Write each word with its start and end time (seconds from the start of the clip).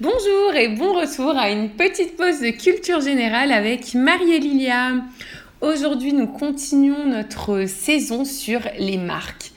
Bonjour 0.00 0.54
et 0.54 0.68
bon 0.68 0.98
retour 0.98 1.36
à 1.36 1.50
une 1.50 1.68
petite 1.68 2.16
pause 2.16 2.40
de 2.40 2.48
culture 2.48 3.02
générale 3.02 3.52
avec 3.52 3.92
Marie 3.92 4.32
et 4.32 4.38
Lilia. 4.38 4.92
Aujourd'hui, 5.60 6.14
nous 6.14 6.26
continuons 6.26 7.04
notre 7.04 7.66
saison 7.66 8.24
sur 8.24 8.60
les 8.78 8.96
marques. 8.96 9.52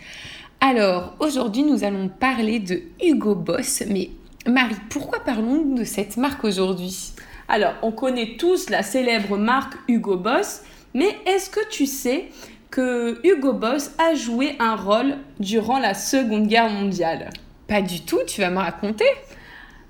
Alors, 0.59 1.15
aujourd'hui, 1.21 1.63
nous 1.63 1.85
allons 1.85 2.09
parler 2.09 2.59
de 2.59 2.81
Hugo 3.01 3.35
Boss. 3.35 3.83
Mais 3.87 4.09
Marie, 4.45 4.75
pourquoi 4.89 5.21
parlons-nous 5.21 5.77
de 5.77 5.85
cette 5.85 6.17
marque 6.17 6.43
aujourd'hui? 6.43 7.13
Alors, 7.47 7.75
on 7.81 7.93
connaît 7.93 8.35
tous 8.37 8.69
la 8.69 8.83
célèbre 8.83 9.37
marque 9.37 9.75
Hugo 9.87 10.17
Boss, 10.17 10.63
mais 10.93 11.15
est-ce 11.25 11.49
que 11.49 11.65
tu 11.69 11.85
sais 11.85 12.25
que 12.69 13.17
Hugo 13.25 13.53
Boss 13.53 13.91
a 13.97 14.13
joué 14.13 14.57
un 14.59 14.75
rôle 14.75 15.15
durant 15.39 15.79
la 15.79 15.93
Seconde 15.93 16.47
Guerre 16.47 16.69
mondiale? 16.69 17.29
Pas 17.65 17.81
du 17.81 18.01
tout, 18.01 18.19
tu 18.27 18.41
vas 18.41 18.49
me 18.49 18.57
raconter 18.59 19.05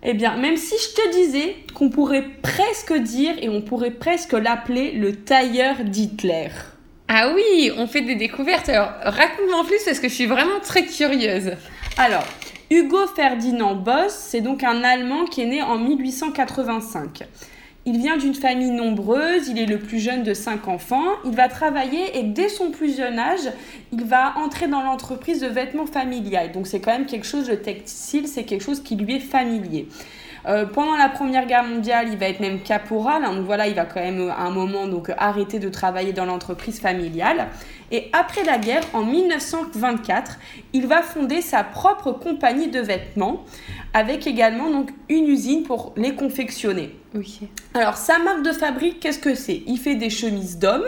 eh 0.06 0.14
bien, 0.14 0.36
même 0.36 0.58
si 0.58 0.76
je 0.76 1.02
te 1.02 1.12
disais 1.14 1.56
qu'on 1.74 1.90
pourrait 1.90 2.26
presque 2.42 2.94
dire 2.94 3.36
et 3.42 3.48
on 3.48 3.62
pourrait 3.62 3.92
presque 3.92 4.34
l'appeler 4.34 4.92
le 4.92 5.16
tailleur 5.16 5.84
d'Hitler. 5.86 6.50
Ah 7.08 7.32
oui, 7.34 7.72
on 7.78 7.88
fait 7.88 8.02
des 8.02 8.16
découvertes. 8.16 8.68
Alors, 8.70 8.92
raconte-moi 9.02 9.60
en 9.60 9.64
plus 9.64 9.84
parce 9.86 10.00
que 10.00 10.10
je 10.10 10.14
suis 10.14 10.26
vraiment 10.26 10.60
très 10.62 10.86
curieuse. 10.86 11.54
Alors, 11.98 12.26
Hugo 12.70 13.06
Ferdinand 13.16 13.76
Boss, 13.76 14.14
c'est 14.14 14.42
donc 14.42 14.64
un 14.64 14.84
Allemand 14.84 15.26
qui 15.26 15.42
est 15.42 15.46
né 15.46 15.62
en 15.62 15.78
1885. 15.78 17.24
Il 17.86 17.98
vient 17.98 18.16
d'une 18.16 18.34
famille 18.34 18.72
nombreuse, 18.72 19.50
il 19.50 19.60
est 19.60 19.66
le 19.66 19.78
plus 19.78 20.00
jeune 20.00 20.24
de 20.24 20.34
cinq 20.34 20.70
enfants, 20.70 21.04
il 21.26 21.36
va 21.36 21.50
travailler 21.50 22.18
et 22.18 22.24
dès 22.24 22.48
son 22.48 22.72
plus 22.72 22.96
jeune 22.96 23.20
âge, 23.20 23.52
il 23.92 24.06
va 24.06 24.38
entrer 24.38 24.68
dans 24.68 24.82
l'entreprise 24.82 25.42
de 25.42 25.48
vêtements 25.48 25.86
familiales. 25.86 26.54
Donc 26.54 26.66
c'est 26.66 26.80
quand 26.80 26.94
même 26.94 27.06
quelque 27.06 27.28
chose, 27.28 27.48
de 27.48 27.56
textile, 27.56 28.30
c'est 28.30 28.46
quelque 28.46 28.64
chose 28.64 28.82
qui 28.82 28.96
lui 28.96 29.16
est 29.16 29.20
familier. 29.20 29.90
Euh, 30.46 30.66
pendant 30.66 30.96
la 30.96 31.10
Première 31.10 31.46
Guerre 31.46 31.64
mondiale, 31.64 32.08
il 32.12 32.18
va 32.18 32.28
être 32.28 32.40
même 32.40 32.62
caporal. 32.62 33.24
Hein, 33.24 33.36
donc 33.36 33.46
voilà, 33.46 33.68
il 33.68 33.76
va 33.76 33.86
quand 33.86 34.02
même 34.02 34.30
à 34.30 34.44
un 34.44 34.52
moment 34.52 34.88
donc 34.88 35.12
arrêter 35.18 35.60
de 35.60 35.70
travailler 35.70 36.14
dans 36.14 36.26
l'entreprise 36.26 36.80
familiale. 36.80 37.48
Et 37.92 38.10
après 38.14 38.44
la 38.44 38.58
guerre, 38.58 38.84
en 38.94 39.04
1924, 39.04 40.40
il 40.74 40.88
va 40.88 41.02
fonder 41.02 41.42
sa 41.42 41.64
propre 41.64 42.12
compagnie 42.12 42.70
de 42.70 42.80
vêtements 42.80 43.44
avec 43.94 44.26
également 44.28 44.70
donc 44.70 44.92
une 45.10 45.28
usine 45.28 45.64
pour 45.64 45.94
les 45.96 46.16
confectionner. 46.16 46.96
Alors 47.74 47.98
sa 47.98 48.20
marque 48.20 48.44
de 48.44 48.52
fabrique, 48.52 49.00
qu'est-ce 49.00 49.20
que 49.20 49.36
c'est? 49.36 49.64
Il 49.68 49.78
fait 49.78 49.96
des 49.96 50.10
chemises 50.10 50.58
d'hommes, 50.58 50.86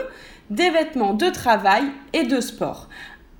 des 0.50 0.70
vêtements 0.70 1.14
de 1.14 1.28
travail 1.30 1.84
et 2.12 2.24
de 2.24 2.40
sport. 2.40 2.88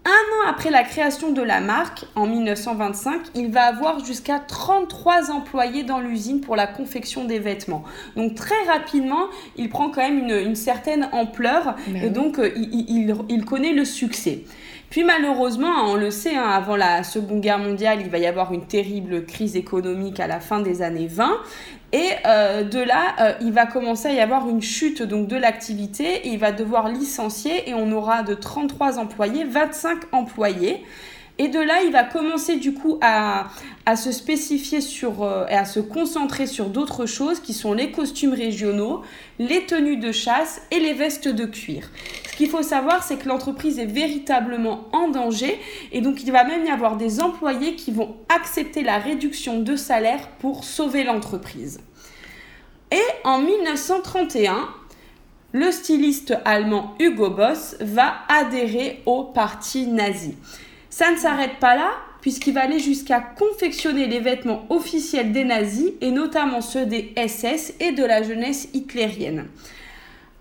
Un 0.07 0.09
an 0.09 0.49
après 0.49 0.71
la 0.71 0.85
création 0.85 1.33
de 1.33 1.43
la 1.43 1.61
marque, 1.61 2.05
en 2.15 2.29
1925, 2.29 3.23
il 3.35 3.51
va 3.51 3.63
avoir 3.63 4.05
jusqu'à 4.05 4.39
33 4.39 5.33
employés 5.33 5.83
dans 5.83 5.99
l'usine 5.99 6.41
pour 6.41 6.55
la 6.55 6.69
confection 6.69 7.25
des 7.25 7.41
vêtements. 7.41 7.83
Donc 8.15 8.37
très 8.37 8.63
rapidement, 8.69 9.25
il 9.57 9.69
prend 9.69 9.91
quand 9.91 10.03
même 10.03 10.29
une, 10.29 10.55
certaine 10.55 11.09
ampleur 11.11 11.75
ben 11.89 12.05
et 12.05 12.11
donc 12.11 12.39
euh, 12.39 12.53
il, 12.57 13.45
connaît 13.45 13.73
le 13.73 13.85
succès. 13.85 14.45
Puis 14.91 15.03
malheureusement, 15.03 15.73
on 15.87 15.97
le 15.97 16.13
sait, 16.13 16.37
hein, 16.37 16.51
avant 16.51 16.77
la 16.77 17.03
Seconde 17.03 17.41
Guerre 17.41 17.59
mondiale, 17.59 17.99
il 18.01 18.09
va 18.09 18.19
y 18.19 18.27
avoir 18.27 18.53
une 18.53 18.65
terrible 18.65 19.27
crise 19.27 19.57
économique 19.57 20.21
à 20.21 20.29
la 20.29 20.39
fin 20.39 20.61
des 20.61 20.83
années 20.83 21.09
20. 21.09 21.37
Et 21.93 22.09
euh, 22.27 22.65
de 22.65 22.81
là, 22.81 23.15
euh, 23.21 23.33
il 23.41 23.53
va 23.53 23.67
commencer 23.67 24.09
à 24.09 24.13
y 24.13 24.21
avoir 24.21 24.49
une 24.49 24.63
chute 24.63 25.03
donc, 25.03 25.29
de 25.29 25.37
l'activité 25.37 26.27
il 26.29 26.39
va 26.39 26.51
devoir 26.53 26.89
licencier 26.89 27.69
et 27.71 27.75
on 27.75 27.93
aura 27.93 28.23
de 28.23 28.35
33 28.35 28.99
employés, 28.99 29.45
25 29.45 30.13
employés. 30.13 30.85
Et 31.39 31.49
de 31.49 31.61
là, 31.61 31.83
il 31.85 31.93
va 31.93 32.03
commencer 32.03 32.57
du 32.57 32.73
coup 32.73 32.99
à, 33.03 33.49
se 33.95 34.11
spécifier 34.11 34.81
sur 34.81 35.23
euh, 35.23 35.47
et 35.49 35.55
à 35.55 35.65
se 35.67 35.81
concentrer 35.81 36.47
sur 36.47 36.71
d'autres 36.71 37.07
choses 37.07 37.41
qui 37.41 37.53
sont 37.53 37.75
les 37.75 37.93
costumes 37.93 38.33
régionaux, 38.33 39.03
les 39.39 39.67
tenues 39.67 39.99
de 39.99 40.13
chasse 40.13 40.63
et 40.71 40.81
les 40.81 40.95
vestes 40.95 41.29
de 41.29 41.45
cuir. 41.45 41.91
Ce 42.37 42.43
qu'il 42.43 42.51
faut 42.51 42.63
savoir, 42.63 43.03
c'est 43.03 43.17
que 43.17 43.29
l'entreprise 43.29 43.79
est 43.79 43.87
véritablement 43.87 44.89
en 44.93 45.09
danger 45.09 45.59
et 45.91 46.03
donc 46.03 46.23
il 46.23 46.31
va 46.31 46.45
même 46.45 46.67
y 46.67 46.69
avoir 46.69 46.99
des 46.99 47.23
employés 47.23 47.77
qui 47.77 47.93
vont 47.93 48.15
accepter 48.29 48.83
la 48.83 48.99
réduction 48.99 49.61
de 49.63 49.75
salaire 49.75 50.29
pour 50.39 50.65
sauver 50.65 51.03
l'entreprise. 51.03 51.81
Et 52.93 53.01
en 53.25 53.39
1931, 53.39 54.69
le 55.53 55.73
styliste 55.73 56.37
allemand 56.45 56.95
Hugo 57.01 57.31
Boss 57.31 57.77
va 57.81 58.17
adhérer 58.29 59.01
au 59.07 59.25
parti 59.25 59.87
nazi. 59.87 60.35
Ça 60.91 61.11
ne 61.11 61.17
s'arrête 61.17 61.59
pas 61.59 61.75
là, 61.75 61.89
puisqu'il 62.21 62.53
va 62.53 62.65
aller 62.65 62.81
jusqu'à 62.81 63.21
confectionner 63.21 64.09
les 64.09 64.21
vêtements 64.21 64.67
officiels 64.69 65.33
des 65.33 65.45
nazis, 65.45 65.93
et 66.03 66.11
notamment 66.11 66.61
ceux 66.61 66.85
des 66.85 67.15
SS 67.17 67.73
et 67.81 67.93
de 67.93 68.05
la 68.05 68.23
jeunesse 68.23 68.69
hitlérienne. 68.75 69.47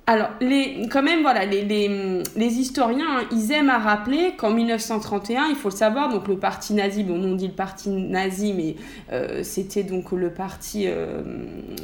Alors, 0.08 0.30
les, 0.40 0.88
quand 0.92 1.02
même, 1.02 1.24
voilà, 1.24 1.46
les, 1.46 1.64
les, 1.64 2.54
historiens, 2.60 3.22
hein, 3.22 3.28
ils 3.32 3.52
aiment 3.52 3.72
à 3.72 3.80
rappeler 3.80 4.34
qu'en 4.38 4.52
1931, 4.52 5.48
il 5.50 5.56
faut 5.56 5.70
le 5.70 5.76
savoir, 5.76 6.10
donc 6.10 6.28
le 6.28 6.38
parti 6.38 6.76
nazi, 6.76 7.04
bon, 7.04 7.20
on 7.24 7.34
dit 7.34 7.48
le 7.48 7.54
parti 7.54 7.90
nazi, 7.90 8.54
mais 8.54 8.76
euh, 9.12 9.42
c'était 9.42 9.82
donc 9.82 10.12
le 10.12 10.30
parti 10.30 10.84
euh, 10.86 11.24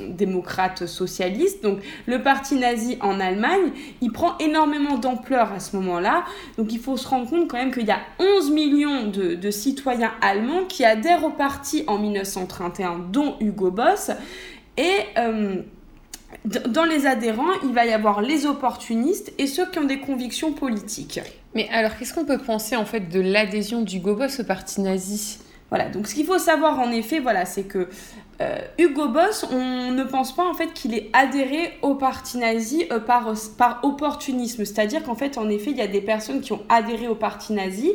démocrate 0.09 0.85
socialiste. 0.85 1.63
Donc, 1.63 1.79
le 2.05 2.21
parti 2.21 2.57
nazi 2.57 2.99
en 3.01 3.19
Allemagne, 3.19 3.71
il 4.01 4.11
prend 4.11 4.37
énormément 4.37 4.99
d'ampleur 4.99 5.51
à 5.51 5.59
ce 5.59 5.75
moment-là. 5.77 6.23
Donc, 6.59 6.71
il 6.73 6.79
faut 6.79 6.97
se 6.97 7.07
rendre 7.07 7.27
compte 7.27 7.47
quand 7.47 7.57
même 7.57 7.73
qu'il 7.73 7.87
y 7.87 7.91
a 7.91 8.01
11 8.19 8.51
millions 8.51 9.07
de, 9.07 9.33
de 9.33 9.49
citoyens 9.49 10.11
allemands 10.21 10.65
qui 10.65 10.85
adhèrent 10.85 11.23
au 11.23 11.31
parti 11.31 11.85
en 11.87 11.97
1931, 11.97 12.99
dont 13.11 13.35
Hugo 13.39 13.71
Boss. 13.71 14.11
Et... 14.77 14.91
Euh, 15.17 15.63
dans 16.45 16.85
les 16.85 17.05
adhérents, 17.05 17.51
il 17.63 17.73
va 17.73 17.85
y 17.85 17.91
avoir 17.91 18.21
les 18.21 18.45
opportunistes 18.45 19.31
et 19.37 19.47
ceux 19.47 19.69
qui 19.69 19.79
ont 19.79 19.83
des 19.83 19.99
convictions 19.99 20.53
politiques. 20.53 21.19
Mais 21.53 21.69
alors, 21.69 21.97
qu'est-ce 21.97 22.13
qu'on 22.13 22.25
peut 22.25 22.39
penser 22.39 22.75
en 22.75 22.85
fait 22.85 23.09
de 23.09 23.19
l'adhésion 23.19 23.81
du 23.81 23.99
Boss 23.99 24.39
au 24.39 24.43
parti 24.43 24.81
nazi? 24.81 25.39
Voilà, 25.69 25.89
donc 25.89 26.07
ce 26.07 26.15
qu'il 26.15 26.25
faut 26.25 26.39
savoir 26.39 26.79
en 26.79 26.91
effet, 26.91 27.19
voilà, 27.19 27.45
c'est 27.45 27.63
que 27.63 27.87
euh, 28.41 28.57
Hugo 28.79 29.07
Boss, 29.07 29.45
on 29.51 29.91
ne 29.91 30.03
pense 30.03 30.35
pas 30.35 30.43
en 30.43 30.53
fait 30.53 30.73
qu'il 30.73 30.93
ait 30.95 31.09
adhéré 31.13 31.73
au 31.81 31.95
parti 31.95 32.37
nazi 32.37 32.85
euh, 32.91 32.99
par, 32.99 33.33
par 33.57 33.79
opportunisme. 33.83 34.65
C'est-à-dire 34.65 35.03
qu'en 35.03 35.15
fait, 35.15 35.37
en 35.37 35.47
effet, 35.49 35.71
il 35.71 35.77
y 35.77 35.81
a 35.81 35.87
des 35.87 36.01
personnes 36.01 36.41
qui 36.41 36.51
ont 36.53 36.63
adhéré 36.69 37.07
au 37.07 37.15
parti 37.15 37.53
nazi 37.53 37.91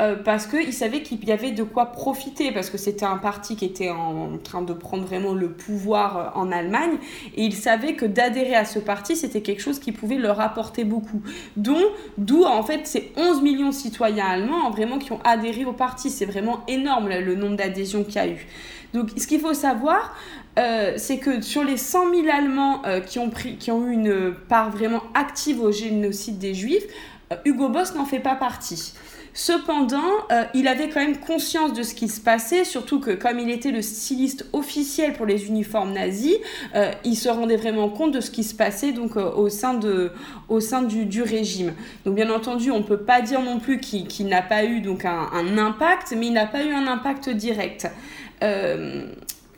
euh, 0.00 0.16
parce 0.16 0.46
qu'ils 0.46 0.72
savaient 0.72 1.02
qu'il 1.02 1.22
y 1.24 1.32
avait 1.32 1.50
de 1.50 1.62
quoi 1.62 1.86
profiter, 1.86 2.52
parce 2.52 2.70
que 2.70 2.78
c'était 2.78 3.04
un 3.04 3.18
parti 3.18 3.56
qui 3.56 3.66
était 3.66 3.90
en 3.90 4.38
train 4.42 4.62
de 4.62 4.72
prendre 4.72 5.04
vraiment 5.04 5.34
le 5.34 5.50
pouvoir 5.50 6.32
en 6.34 6.50
Allemagne, 6.50 6.96
et 7.36 7.44
ils 7.44 7.54
savaient 7.54 7.94
que 7.94 8.06
d'adhérer 8.06 8.54
à 8.54 8.64
ce 8.64 8.78
parti, 8.78 9.16
c'était 9.16 9.42
quelque 9.42 9.60
chose 9.60 9.78
qui 9.78 9.92
pouvait 9.92 10.16
leur 10.16 10.40
apporter 10.40 10.84
beaucoup. 10.84 11.20
D'où 11.56 12.44
en 12.44 12.62
fait 12.62 12.86
ces 12.86 13.12
11 13.16 13.42
millions 13.42 13.68
de 13.68 13.74
citoyens 13.74 14.26
allemands 14.26 14.70
vraiment 14.70 14.98
qui 14.98 15.12
ont 15.12 15.20
adhéré 15.24 15.64
au 15.64 15.72
parti. 15.72 16.10
C'est 16.10 16.26
vraiment 16.26 16.60
énorme 16.68 17.08
le 17.08 17.34
nombre 17.34 17.56
d'adhésions 17.56 18.04
qu'il 18.04 18.14
y 18.14 18.18
a 18.18 18.28
eu. 18.28 18.46
Donc, 18.92 19.10
ce 19.16 19.26
qu'il 19.26 19.40
faut 19.40 19.54
savoir, 19.54 19.89
euh, 20.58 20.94
c'est 20.96 21.18
que 21.18 21.40
sur 21.40 21.64
les 21.64 21.76
100 21.76 22.10
000 22.10 22.26
Allemands 22.30 22.82
euh, 22.84 23.00
qui, 23.00 23.18
ont 23.18 23.30
pris, 23.30 23.56
qui 23.56 23.70
ont 23.70 23.86
eu 23.86 23.92
une 23.92 24.34
part 24.48 24.70
vraiment 24.70 25.02
active 25.14 25.60
au 25.60 25.70
génocide 25.70 26.38
des 26.38 26.54
Juifs, 26.54 26.84
euh, 27.32 27.36
Hugo 27.44 27.68
Boss 27.68 27.94
n'en 27.94 28.04
fait 28.04 28.18
pas 28.18 28.34
partie. 28.34 28.92
Cependant, 29.32 30.26
il 30.54 30.66
avait 30.66 30.88
quand 30.88 30.98
même 30.98 31.16
conscience 31.16 31.72
de 31.72 31.84
ce 31.84 31.94
qui 31.94 32.08
se 32.08 32.20
passait, 32.20 32.64
surtout 32.64 32.98
que 32.98 33.12
comme 33.12 33.38
il 33.38 33.48
était 33.48 33.70
le 33.70 33.80
styliste 33.80 34.44
officiel 34.52 35.12
pour 35.12 35.24
les 35.24 35.46
uniformes 35.46 35.92
nazis, 35.92 36.34
il 37.04 37.14
se 37.14 37.28
rendait 37.28 37.56
vraiment 37.56 37.88
compte 37.88 38.10
de 38.10 38.20
ce 38.20 38.32
qui 38.32 38.42
se 38.42 38.56
passait 38.56 38.90
donc 38.90 39.14
au 39.14 39.48
sein, 39.48 39.74
de, 39.74 40.10
au 40.48 40.58
sein 40.58 40.82
du, 40.82 41.22
régime. 41.22 41.74
Donc 42.04 42.16
bien 42.16 42.28
entendu, 42.28 42.72
on 42.72 42.78
ne 42.78 42.82
peut 42.82 43.02
pas 43.02 43.20
dire 43.20 43.40
non 43.40 43.60
plus 43.60 43.78
qu'il 43.78 44.26
n'a 44.26 44.42
pas 44.42 44.64
eu 44.64 44.80
donc 44.80 45.04
un, 45.04 45.56
impact, 45.58 46.12
mais 46.18 46.26
il 46.26 46.32
n'a 46.32 46.46
pas 46.46 46.64
eu 46.64 46.72
un 46.72 46.88
impact 46.88 47.30
direct. 47.30 47.88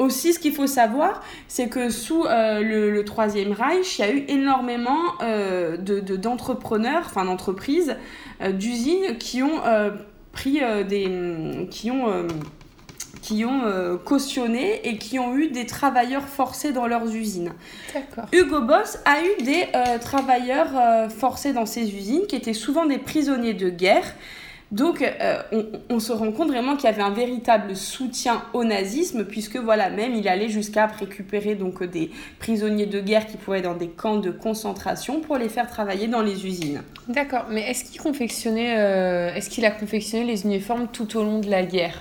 Aussi, 0.03 0.33
ce 0.33 0.39
qu'il 0.39 0.53
faut 0.53 0.67
savoir, 0.67 1.23
c'est 1.49 1.69
que 1.69 1.91
sous 1.91 2.25
euh, 2.25 2.61
le, 2.63 3.05
Troisième 3.05 3.53
Reich, 3.53 3.99
il 3.99 4.01
y 4.01 4.05
a 4.05 4.13
eu 4.13 4.25
énormément 4.29 5.01
euh, 5.23 5.77
d'entrepreneurs, 5.77 7.03
enfin 7.07 7.25
d'entreprises, 7.25 7.97
d'usines 8.53 9.19
qui 9.19 9.43
ont 9.43 9.61
pris 10.33 10.61
des. 10.89 11.69
qui 11.71 11.91
ont 11.91 12.27
qui 13.21 13.45
ont 13.45 13.99
cautionné 14.05 14.89
et 14.89 14.99
qui 14.99 15.19
ont 15.21 15.37
eu 15.37 15.49
des 15.49 15.65
travailleurs 15.67 16.25
forcés 16.25 16.73
dans 16.73 16.87
leurs 16.87 17.15
usines. 17.15 17.53
Hugo 18.33 18.63
Boss 18.63 18.99
a 19.05 19.23
eu 19.23 19.45
des 19.45 19.69
travailleurs 20.01 21.11
forcés 21.11 21.53
dans 21.53 21.67
ses 21.67 21.95
usines 21.95 22.27
qui 22.27 22.37
étaient 22.37 22.53
souvent 22.53 22.87
des 22.87 22.99
prisonniers 22.99 23.55
de 23.55 23.69
guerre 23.69 24.15
donc, 24.73 25.03
euh, 25.03 25.43
on, 25.91 26.01
se 26.01 26.13
rend 26.13 26.33
compte 26.33 26.49
vraiment 26.49 26.77
qu'il 26.77 26.89
y 26.89 26.93
avait 26.93 27.03
un 27.03 27.11
véritable 27.11 27.77
soutien 27.77 28.43
au 28.55 28.65
nazisme, 28.65 29.27
puisque 29.27 29.59
voilà, 29.59 29.91
même 29.91 30.15
il 30.15 30.27
allait 30.27 30.49
jusqu'à 30.49 30.87
récupérer 30.87 31.55
donc 31.55 31.85
des 31.85 32.11
prisonniers 32.39 32.87
de 32.87 32.99
guerre 32.99 33.27
qui 33.27 33.37
pouvaient 33.37 33.59
être 33.59 33.65
dans 33.65 33.75
des 33.75 33.89
camps 33.89 34.17
de 34.17 34.31
concentration 34.31 35.21
pour 35.21 35.37
les 35.37 35.51
faire 35.51 35.69
travailler 35.69 36.09
dans 36.09 36.23
les 36.23 36.47
usines. 36.47 36.81
D'accord, 37.07 37.45
mais 37.51 37.69
est-ce 37.69 37.85
qu'il 37.85 38.01
confectionnait, 38.01 38.79
euh, 38.79 39.35
est-ce 39.35 39.51
qu'il 39.51 39.67
a 39.67 39.71
confectionné 39.71 40.25
les 40.25 40.47
uniformes 40.47 40.89
tout 40.91 41.19
au 41.19 41.23
long 41.23 41.41
de 41.41 41.51
la 41.51 41.65
guerre? 41.65 42.01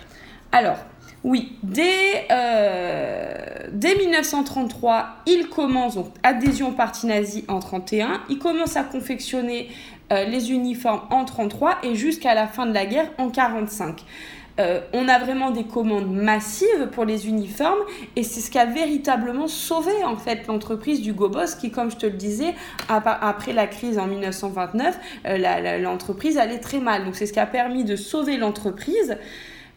Alors, 0.54 0.78
oui, 1.26 1.58
dès, 1.64 2.26
euh, 2.32 3.36
dès 3.74 3.96
1933, 3.96 5.18
il 5.28 5.50
commence, 5.50 5.96
donc 5.96 6.08
adhésion 6.24 6.70
au 6.70 6.72
parti 6.72 7.06
nazi 7.06 7.44
en 7.50 7.60
31, 7.60 8.22
il 8.30 8.40
commence 8.40 8.78
à 8.78 8.84
confectionner 8.84 9.70
euh, 10.12 10.26
les 10.26 10.52
uniformes 10.52 11.02
en 11.10 11.26
33 11.26 11.78
et 11.84 11.96
jusqu'à 11.96 12.36
la 12.36 12.48
fin 12.48 12.66
de 12.66 12.74
la 12.74 12.86
guerre 12.86 13.10
en 13.18 13.30
45. 13.30 14.04
Euh, 14.60 14.82
on 14.94 15.08
a 15.08 15.18
vraiment 15.18 15.52
des 15.52 15.64
commandes 15.64 16.12
massives 16.12 16.90
pour 16.92 17.06
les 17.06 17.28
uniformes 17.28 17.80
et 18.16 18.24
c'est 18.24 18.42
ce 18.42 18.52
qui 18.52 18.60
a 18.60 18.66
véritablement 18.66 19.48
sauvé 19.48 20.04
en 20.04 20.18
fait 20.18 20.46
l'entreprise 20.48 21.02
du 21.02 21.14
Gobos 21.14 21.56
qui, 21.60 21.72
comme 21.72 21.90
je 21.90 21.96
te 21.96 22.06
le 22.06 22.14
disais, 22.14 22.54
après 22.90 23.54
la 23.54 23.68
crise 23.68 23.98
en 23.98 24.08
1929, 24.08 25.00
euh, 25.26 25.78
l'entreprise 25.80 26.38
allait 26.38 26.60
très 26.60 26.80
mal. 26.80 27.06
Donc 27.06 27.16
c'est 27.16 27.26
ce 27.26 27.34
qui 27.34 27.40
a 27.40 27.46
permis 27.46 27.86
de 27.86 27.96
sauver 27.96 28.38
l'entreprise. 28.38 29.18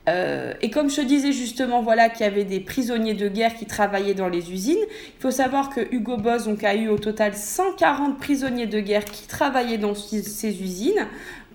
Euh, 0.09 0.53
et 0.61 0.71
comme 0.71 0.91
je 0.91 1.01
disais 1.01 1.33
justement, 1.33 1.83
voilà 1.83 2.09
qu'il 2.09 2.27
y 2.27 2.29
avait 2.29 2.45
des 2.45 2.61
prisonniers 2.61 3.15
de 3.15 3.29
guerre 3.29 3.55
qui 3.55 3.67
travaillaient 3.67 4.15
dans 4.15 4.29
les 4.29 4.53
usines. 4.53 4.77
Il 4.81 5.21
faut 5.21 5.31
savoir 5.31 5.71
que 5.71 5.81
Hugo 5.93 6.17
Boss 6.17 6.49
a 6.63 6.75
eu 6.75 6.89
au 6.89 6.99
total 6.99 7.35
140 7.35 8.19
prisonniers 8.19 8.67
de 8.67 8.81
guerre 8.81 9.05
qui 9.05 9.27
travaillaient 9.27 9.79
dans 9.79 9.95
ces 9.95 10.63
usines 10.63 11.07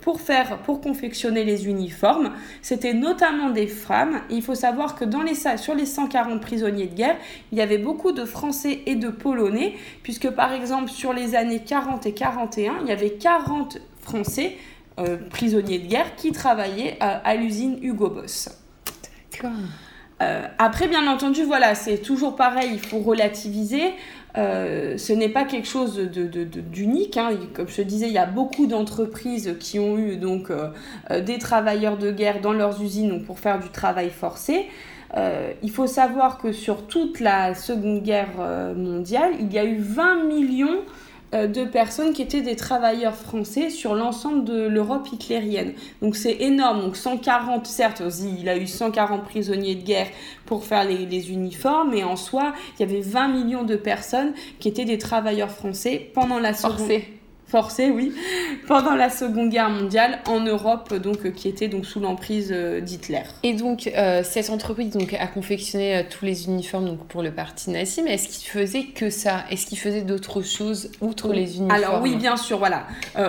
pour 0.02 0.22
faire, 0.22 0.60
pour 0.60 0.82
confectionner 0.82 1.44
les 1.44 1.68
uniformes. 1.68 2.32
C'était 2.62 2.94
notamment 2.94 3.50
des 3.50 3.68
femmes. 3.68 4.22
il 4.30 4.42
faut 4.42 4.56
savoir 4.56 4.96
que 4.96 5.06
dans 5.06 5.22
les, 5.22 5.36
sur 5.58 5.76
les 5.76 5.86
140 5.86 6.42
prisonniers 6.42 6.88
de 6.88 6.96
guerre, 6.96 7.18
il 7.52 7.58
y 7.58 7.62
avait 7.62 7.78
beaucoup 7.78 8.12
de 8.12 8.26
Français 8.26 8.82
et 8.86 8.96
de 8.96 9.10
Polonais, 9.10 9.76
puisque 10.02 10.30
par 10.30 10.54
exemple 10.54 10.90
sur 10.90 11.14
les 11.14 11.36
années 11.36 11.62
40 11.66 12.06
et 12.06 12.14
41, 12.14 12.74
il 12.82 12.88
y 12.88 12.92
avait 12.92 13.12
40 13.12 13.80
Français 14.02 14.56
euh, 15.00 15.18
prisonniers 15.30 15.80
de 15.80 15.88
guerre 15.88 16.16
qui 16.16 16.32
travaillaient 16.32 16.98
à, 17.00 17.36
l'usine 17.36 17.80
Hugo 17.82 18.10
Boss. 18.10 18.50
D'accord. 19.32 19.58
Euh, 20.22 20.46
après, 20.58 20.88
bien 20.88 21.08
entendu, 21.08 21.44
voilà, 21.44 21.76
c'est 21.76 22.00
toujours 22.00 22.36
pareil, 22.36 22.72
il 22.74 22.80
faut 22.80 23.00
relativiser. 23.00 23.94
Euh, 24.38 24.98
ce 24.98 25.12
n'est 25.12 25.30
pas 25.30 25.44
quelque 25.46 25.68
chose 25.68 25.98
d'unique. 25.98 27.14
De, 27.14 27.20
de, 27.20 27.26
hein. 27.26 27.48
Comme 27.54 27.68
je 27.68 27.78
te 27.78 27.82
disais, 27.82 28.08
il 28.08 28.14
y 28.14 28.20
a 28.20 28.26
beaucoup 28.26 28.68
d'entreprises 28.68 29.56
qui 29.60 29.80
ont 29.80 29.98
eu 29.98 30.18
donc 30.18 30.52
euh, 30.52 30.70
euh, 31.12 31.22
des 31.22 31.40
travailleurs 31.40 31.98
de 31.98 32.12
guerre 32.12 32.42
dans 32.42 32.54
leurs 32.54 32.82
usines 32.82 33.24
pour 33.24 33.40
faire 33.40 33.60
du 33.60 33.70
travail 33.70 34.10
forcé. 34.10 34.68
il 35.64 35.72
faut 35.72 35.88
savoir 35.88 36.38
que 36.38 36.52
sur 36.52 36.86
toute 36.86 37.20
la 37.20 37.56
Seconde 37.56 38.04
Guerre 38.04 38.38
mondiale, 38.76 39.32
il 39.40 39.52
y 39.52 39.58
a 39.58 39.66
eu 39.66 39.80
20 39.80 40.26
millions 40.26 40.80
euh, 40.80 41.08
de 41.34 41.66
personnes 41.66 42.14
qui 42.14 42.22
étaient 42.22 42.42
des 42.42 42.56
travailleurs 42.56 43.16
français 43.16 43.70
sur 43.70 43.94
l'ensemble 43.96 44.46
de 44.46 44.68
l'Europe 44.68 45.08
hitlérienne. 45.12 45.74
Donc 46.02 46.16
c'est 46.16 46.38
énorme. 46.42 46.82
Donc 46.82 46.96
140, 46.96 47.66
certes, 47.68 48.02
il 48.40 48.50
a 48.50 48.58
eu 48.58 48.68
140 48.68 49.24
prisonniers 49.26 49.76
de 49.76 49.84
guerre 49.84 50.08
pour 50.46 50.64
faire 50.64 50.86
les, 50.86 51.32
uniformes, 51.32 51.92
mais 51.92 52.04
en 52.04 52.16
soi, 52.16 52.54
il 52.78 52.82
y 52.82 52.84
avait 52.84 53.02
20 53.02 53.28
millions 53.28 53.64
de 53.64 53.76
personnes 53.76 54.34
qui 54.60 54.68
étaient 54.68 54.86
des 54.86 54.98
travailleurs 54.98 55.52
français 55.52 56.10
pendant 56.14 56.40
la 56.40 56.54
Seconde 56.54 56.90
oui, 57.92 58.14
pendant 58.68 58.96
la 58.96 59.10
Seconde 59.10 59.50
Guerre 59.50 59.70
mondiale 59.70 60.20
en 60.28 60.40
Europe, 60.40 60.94
donc 60.94 61.26
euh, 61.26 61.32
qui 61.32 61.48
était 61.48 61.68
donc 61.68 61.86
sous 61.86 62.00
l'emprise 62.00 62.52
euh, 62.52 62.82
d'Hitler. 62.82 63.24
Et 63.44 63.54
donc 63.54 63.88
euh, 63.88 64.22
cette 64.24 64.50
entreprise 64.50 64.92
donc 64.92 65.14
a 65.14 65.28
confectionné 65.28 66.06
tous 66.10 66.26
les 66.26 66.46
uniformes 66.46 66.86
donc 66.86 67.08
pour 67.08 67.24
le 67.24 67.32
parti 67.32 67.72
nazi, 67.72 68.02
mais 68.04 68.14
est-ce 68.14 68.28
qu'il 68.28 68.50
faisait 68.50 68.84
que 68.84 69.10
ça? 69.10 69.46
Est-ce 69.50 69.66
qu'il 69.66 69.80
faisait 69.80 70.02
d'autres 70.02 70.42
choses 70.42 70.92
outre 71.02 71.34
les 71.34 71.58
uniformes? 71.58 71.72
Alors 71.72 72.02
oui, 72.02 72.16
bien 72.16 72.38
sûr, 72.38 72.60
voilà. 72.60 72.86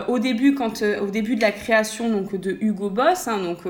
au 0.09 0.19
début, 0.19 0.55
quand 0.55 0.83
au 0.83 1.07
début 1.07 1.37
de 1.37 1.41
la 1.41 1.53
création 1.53 2.09
donc 2.11 2.39
de 2.39 2.57
Hugo 2.61 2.91
Boss, 2.91 3.29
hein, 3.29 3.39
donc 3.43 3.61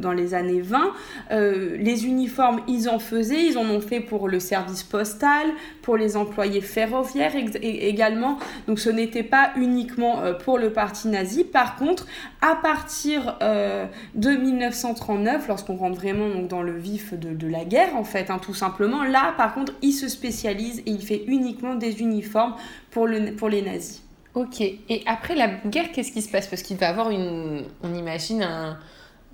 dans 0.00 0.12
les 0.12 0.34
années 0.34 0.60
20, 0.60 0.92
les 1.30 2.06
uniformes, 2.06 2.60
ils 2.68 2.88
en 2.88 2.98
faisaient, 2.98 3.46
ils 3.46 3.58
en 3.58 3.64
ont 3.64 3.80
fait 3.80 4.00
pour 4.00 4.28
le 4.28 4.40
service 4.40 4.82
postal, 4.82 5.48
pour 5.82 5.96
les 5.96 6.16
employés 6.16 6.60
ferroviaires 6.60 7.32
également. 7.62 8.38
Donc 8.66 8.78
ce 8.78 8.90
n'était 8.90 9.22
pas 9.22 9.50
une 9.56 9.63
uniquement 9.64 10.20
euh, 10.20 10.34
pour 10.34 10.58
le 10.58 10.72
parti 10.72 11.08
nazi. 11.08 11.44
Par 11.44 11.76
contre, 11.76 12.06
à 12.40 12.54
partir 12.54 13.36
euh, 13.42 13.86
de 14.14 14.30
1939, 14.30 15.48
lorsqu'on 15.48 15.76
rentre 15.76 15.96
vraiment 15.96 16.42
dans 16.42 16.62
le 16.62 16.76
vif 16.76 17.14
de, 17.14 17.48
la 17.48 17.64
guerre, 17.64 17.96
en 17.96 18.04
fait, 18.04 18.30
hein, 18.30 18.38
tout 18.38 18.54
simplement, 18.54 19.02
là, 19.02 19.34
par 19.36 19.54
contre, 19.54 19.72
il 19.82 19.92
se 19.92 20.08
spécialise 20.08 20.80
et 20.80 20.90
il 20.90 21.04
fait 21.04 21.24
uniquement 21.26 21.74
des 21.74 22.00
uniformes 22.00 22.54
pour, 22.90 23.08
pour 23.36 23.48
les 23.48 23.62
nazis. 23.62 24.02
Ok, 24.34 24.60
et 24.60 25.02
après 25.06 25.36
la 25.36 25.46
guerre, 25.46 25.92
qu'est-ce 25.92 26.10
qui 26.10 26.20
se 26.20 26.30
passe? 26.30 26.48
Parce 26.48 26.62
qu'il 26.62 26.76
va 26.76 26.88
avoir 26.88 27.10
une, 27.10 27.64
on 27.82 27.94
imagine, 27.94 28.42
un, 28.42 28.78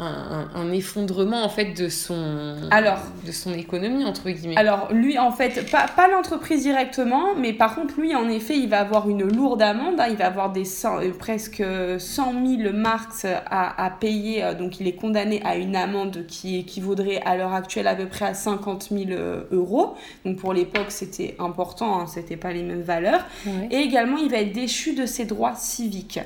un, 0.00 0.72
effondrement 0.72 1.44
en 1.44 1.48
fait 1.48 1.72
de 1.74 1.88
son 1.88 2.56
alors. 2.70 3.00
de 3.26 3.32
son 3.32 3.52
économie 3.52 4.04
entre 4.04 4.30
guillemets. 4.30 4.56
Alors 4.56 4.92
lui 4.92 5.18
en 5.18 5.32
fait 5.32 5.70
pas, 5.70 5.86
pas 5.88 6.08
l'entreprise 6.08 6.62
directement 6.62 7.34
mais 7.36 7.52
par 7.52 7.74
contre 7.74 8.00
lui 8.00 8.14
en 8.14 8.28
effet 8.28 8.56
il 8.56 8.68
va 8.68 8.80
avoir 8.80 9.08
une 9.08 9.24
lourde 9.24 9.62
amende 9.62 10.00
hein. 10.00 10.06
il 10.08 10.16
va 10.16 10.26
avoir 10.26 10.50
des 10.52 10.64
euh, 10.84 11.12
presque 11.18 11.62
100 11.98 12.32
000 12.58 12.72
marks 12.72 13.24
à, 13.24 13.84
à, 13.84 13.90
payer 13.90 14.44
euh, 14.44 14.54
donc 14.54 14.80
il 14.80 14.88
est 14.88 14.94
condamné 14.94 15.42
à 15.44 15.56
une 15.56 15.76
amende 15.76 16.24
qui 16.26 16.58
équivaudrait 16.58 17.20
à 17.24 17.36
l'heure 17.36 17.52
actuelle 17.52 17.86
à 17.86 17.94
peu 17.94 18.06
près 18.06 18.26
à 18.26 18.34
50 18.34 18.88
000 18.90 19.10
euh, 19.10 19.44
euros. 19.52 19.94
Donc 20.24 20.36
pour 20.36 20.54
l'époque 20.54 20.90
c'était 20.90 21.36
important 21.38 22.00
hein, 22.00 22.06
c'était 22.06 22.36
pas 22.36 22.52
les 22.52 22.62
mêmes 22.62 22.82
valeurs. 22.82 23.24
Et 23.70 23.76
également 23.76 24.16
il 24.16 24.30
va 24.30 24.38
être 24.38 24.52
déchu 24.52 24.94
de 24.94 25.06
ses 25.06 25.24
droits 25.24 25.54
civiques 25.54 26.20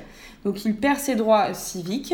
donc 0.45 0.63
il 0.63 0.75
perd 0.75 0.99
ses 0.99 1.15
droits 1.15 1.53
civiques 1.53 2.13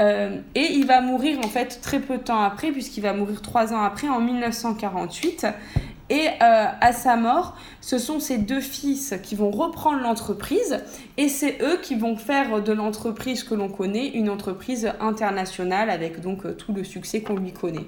euh, 0.00 0.40
et 0.54 0.72
il 0.72 0.86
va 0.86 1.02
mourir 1.02 1.38
en 1.44 1.48
fait 1.48 1.80
très 1.82 2.00
peu 2.00 2.16
de 2.16 2.22
temps 2.22 2.40
après, 2.40 2.72
puisqu'il 2.72 3.02
va 3.02 3.12
mourir 3.12 3.42
trois 3.42 3.74
ans 3.74 3.82
après, 3.82 4.08
en 4.08 4.20
1948. 4.20 5.46
Et 6.10 6.26
euh, 6.26 6.64
à 6.80 6.92
sa 6.94 7.16
mort, 7.16 7.54
ce 7.82 7.98
sont 7.98 8.18
ses 8.18 8.38
deux 8.38 8.62
fils 8.62 9.14
qui 9.22 9.34
vont 9.34 9.50
reprendre 9.50 10.00
l'entreprise 10.00 10.82
et 11.18 11.28
c'est 11.28 11.58
eux 11.60 11.78
qui 11.82 11.96
vont 11.96 12.16
faire 12.16 12.62
de 12.62 12.72
l'entreprise 12.72 13.44
que 13.44 13.54
l'on 13.54 13.68
connaît 13.68 14.06
une 14.06 14.30
entreprise 14.30 14.90
internationale 15.00 15.90
avec 15.90 16.22
donc 16.22 16.46
euh, 16.46 16.54
tout 16.54 16.72
le 16.72 16.82
succès 16.82 17.20
qu'on 17.20 17.36
lui 17.36 17.52
connaît. 17.52 17.84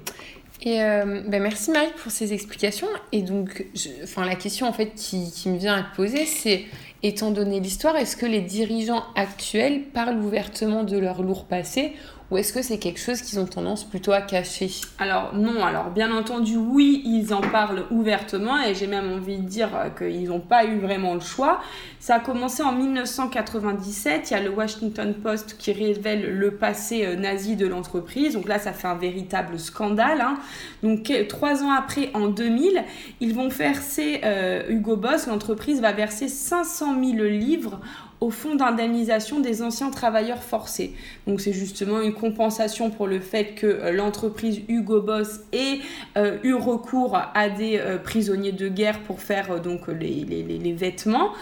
Et 0.62 0.76
ben 0.76 1.42
merci 1.42 1.70
Marie 1.70 1.88
pour 2.02 2.12
ces 2.12 2.34
explications. 2.34 2.86
Et 3.12 3.22
donc, 3.22 3.64
enfin, 4.02 4.26
la 4.26 4.34
question 4.34 4.68
en 4.68 4.74
fait 4.74 4.92
qui, 4.94 5.32
qui 5.32 5.48
me 5.48 5.56
vient 5.56 5.74
à 5.74 5.82
te 5.84 5.96
poser, 5.96 6.26
c'est 6.26 6.66
Étant 7.02 7.30
donné 7.30 7.60
l'histoire, 7.60 7.96
est-ce 7.96 8.16
que 8.16 8.26
les 8.26 8.42
dirigeants 8.42 9.04
actuels 9.14 9.84
parlent 9.84 10.20
ouvertement 10.20 10.84
de 10.84 10.98
leur 10.98 11.22
lourd 11.22 11.46
passé 11.46 11.94
ou 12.30 12.38
est-ce 12.38 12.52
que 12.52 12.62
c'est 12.62 12.78
quelque 12.78 13.00
chose 13.00 13.22
qu'ils 13.22 13.40
ont 13.40 13.46
tendance 13.46 13.84
plutôt 13.84 14.12
à 14.12 14.20
cacher 14.20 14.70
Alors 14.98 15.34
non, 15.34 15.64
alors 15.64 15.90
bien 15.90 16.12
entendu 16.12 16.56
oui, 16.56 17.02
ils 17.04 17.34
en 17.34 17.40
parlent 17.40 17.84
ouvertement 17.90 18.62
et 18.62 18.74
j'ai 18.74 18.86
même 18.86 19.12
envie 19.12 19.38
de 19.38 19.48
dire 19.48 19.70
qu'ils 19.98 20.28
n'ont 20.28 20.40
pas 20.40 20.64
eu 20.64 20.78
vraiment 20.78 21.14
le 21.14 21.20
choix. 21.20 21.60
Ça 21.98 22.16
a 22.16 22.20
commencé 22.20 22.62
en 22.62 22.72
1997, 22.72 24.30
il 24.30 24.34
y 24.34 24.36
a 24.36 24.40
le 24.40 24.50
Washington 24.50 25.14
Post 25.14 25.56
qui 25.58 25.72
révèle 25.72 26.38
le 26.38 26.52
passé 26.52 27.04
euh, 27.04 27.16
nazi 27.16 27.56
de 27.56 27.66
l'entreprise, 27.66 28.34
donc 28.34 28.48
là 28.48 28.58
ça 28.58 28.72
fait 28.72 28.88
un 28.88 28.94
véritable 28.94 29.58
scandale. 29.58 30.20
Hein. 30.20 30.38
Donc 30.82 31.12
trois 31.28 31.62
ans 31.62 31.72
après, 31.72 32.10
en 32.14 32.28
2000, 32.28 32.84
ils 33.20 33.34
vont 33.34 33.48
verser, 33.48 34.20
euh, 34.24 34.62
Hugo 34.68 34.96
Boss, 34.96 35.26
l'entreprise 35.26 35.80
va 35.80 35.92
verser 35.92 36.28
500 36.28 36.94
000 37.02 37.24
livres 37.24 37.80
au 38.20 38.30
fonds 38.30 38.54
d'indemnisation 38.54 39.40
des 39.40 39.62
anciens 39.62 39.90
travailleurs 39.90 40.42
forcés. 40.42 40.94
Donc 41.26 41.40
c'est 41.40 41.54
justement 41.54 42.00
une 42.00 42.12
compensation 42.12 42.90
pour 42.90 43.06
le 43.06 43.18
fait 43.20 43.54
que 43.54 43.66
euh, 43.66 43.92
l'entreprise 43.92 44.60
Hugo 44.68 45.00
Boss 45.00 45.40
ait 45.52 45.78
euh, 46.18 46.36
eu 46.42 46.52
recours 46.54 47.18
à 47.34 47.48
des 47.48 47.78
euh, 47.78 47.96
prisonniers 47.96 48.52
de 48.52 48.68
guerre 48.68 49.00
pour 49.00 49.20
faire 49.20 49.60
donc 49.60 49.88
les, 49.88 50.24
les, 50.24 50.42
les 50.42 50.72
vêtements. 50.72 51.32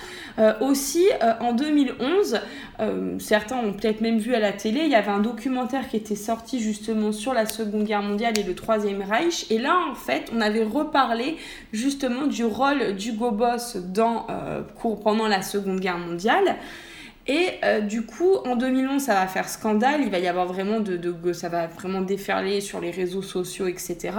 aussi 0.60 1.06
en 1.40 1.52
2011, 1.52 2.40
certains 3.18 3.56
ont 3.56 3.72
peut-être 3.72 4.00
même 4.00 4.18
vu 4.18 4.34
à 4.34 4.38
la 4.38 4.52
télé, 4.52 4.82
il 4.84 4.90
y 4.90 4.94
avait 4.94 5.10
un 5.10 5.20
documentaire 5.20 5.88
qui 5.88 5.96
était 5.96 6.14
sorti 6.14 6.60
justement 6.60 7.12
sur 7.12 7.34
la 7.34 7.46
Seconde 7.46 7.84
Guerre 7.84 8.02
mondiale 8.02 8.38
et 8.38 8.42
le 8.42 8.54
Troisième 8.54 9.02
Reich. 9.02 9.46
Et 9.50 9.58
là 9.58 9.76
en 9.90 9.94
fait 9.94 10.30
on 10.34 10.40
avait 10.40 10.64
reparlé 10.64 11.36
justement 11.72 12.26
du 12.26 12.44
rôle 12.44 12.94
d'Hugo 12.94 13.32
Boss 13.32 13.76
dans, 13.76 14.26
pendant 15.02 15.26
la 15.28 15.42
Seconde 15.42 15.80
Guerre 15.80 15.98
mondiale. 15.98 16.56
Et 17.28 17.50
euh, 17.62 17.80
du 17.80 18.06
coup, 18.06 18.36
en 18.46 18.56
2011, 18.56 19.02
ça 19.02 19.14
va 19.14 19.26
faire 19.26 19.50
scandale. 19.50 20.00
Il 20.02 20.10
va 20.10 20.18
y 20.18 20.26
avoir 20.26 20.46
vraiment 20.46 20.80
de, 20.80 20.98
ça 21.34 21.50
va 21.50 21.66
vraiment 21.66 22.00
déferler 22.00 22.62
sur 22.62 22.80
les 22.80 22.90
réseaux 22.90 23.20
sociaux, 23.20 23.66
etc. 23.66 24.14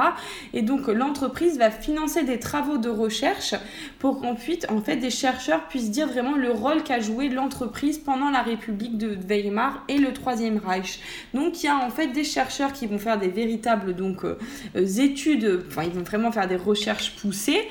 Et 0.53 0.61
donc, 0.61 0.87
l'entreprise 0.87 1.57
va 1.57 1.71
financer 1.71 2.23
des 2.23 2.37
travaux 2.37 2.77
de 2.77 2.89
recherche 2.89 3.55
pour 3.97 4.21
qu'en 4.21 4.33
en 4.33 4.81
fait, 4.81 4.95
des 4.97 5.09
chercheurs 5.09 5.67
puissent 5.67 5.89
dire 5.89 6.07
vraiment 6.07 6.35
le 6.35 6.51
rôle 6.51 6.83
qu'a 6.83 6.99
joué 6.99 7.29
l'entreprise 7.29 7.97
pendant 7.97 8.29
la 8.29 8.43
République 8.43 8.97
de 8.99 9.17
Weimar 9.27 9.83
et 9.87 9.97
le 9.97 10.13
Troisième 10.13 10.59
Reich. 10.63 10.99
Donc, 11.33 11.63
il 11.63 11.65
y 11.65 11.69
a 11.69 11.77
en 11.77 11.89
fait 11.89 12.07
des 12.07 12.23
chercheurs 12.23 12.73
qui 12.73 12.85
vont 12.85 12.99
faire 12.99 13.17
des 13.17 13.29
véritables 13.29 13.95
donc 13.95 14.23
euh, 14.23 14.37
études. 14.75 15.63
Enfin, 15.67 15.83
ils 15.83 15.91
vont 15.91 16.03
vraiment 16.03 16.31
faire 16.31 16.47
des 16.47 16.57
recherches 16.57 17.15
poussées. 17.15 17.67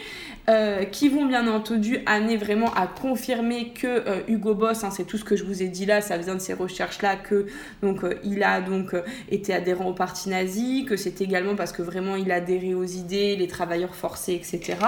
Euh, 0.48 0.84
qui 0.84 1.10
vont 1.10 1.26
bien 1.26 1.46
entendu 1.46 1.98
amener 2.06 2.38
vraiment 2.38 2.72
à 2.72 2.86
confirmer 2.86 3.68
que 3.68 4.30
Hugo 4.30 4.54
Boss, 4.54 4.82
hein, 4.82 4.90
c'est 4.90 5.04
tout 5.04 5.18
ce 5.18 5.24
que 5.24 5.36
je 5.36 5.44
vous 5.44 5.62
ai 5.62 5.68
dit 5.68 5.84
là, 5.84 6.00
ça 6.00 6.16
vient 6.16 6.34
de 6.34 6.40
ces 6.40 6.54
recherches-là 6.54 7.16
que 7.16 7.46
donc 7.82 8.02
euh, 8.02 8.14
il 8.24 8.42
a 8.42 8.62
donc 8.62 8.94
euh, 8.94 9.02
été 9.30 9.52
adhérent 9.52 9.86
au 9.86 9.92
parti 9.92 10.30
nazi, 10.30 10.86
que 10.86 10.96
c'est 10.96 11.20
également 11.20 11.54
parce 11.54 11.72
que 11.72 11.82
vraiment 11.82 12.16
il 12.16 12.32
adhérait 12.32 12.72
aux 12.72 12.84
idées, 12.84 13.36
les 13.36 13.46
travailleurs 13.46 13.94
forcés, 13.94 14.32
etc. 14.32 14.78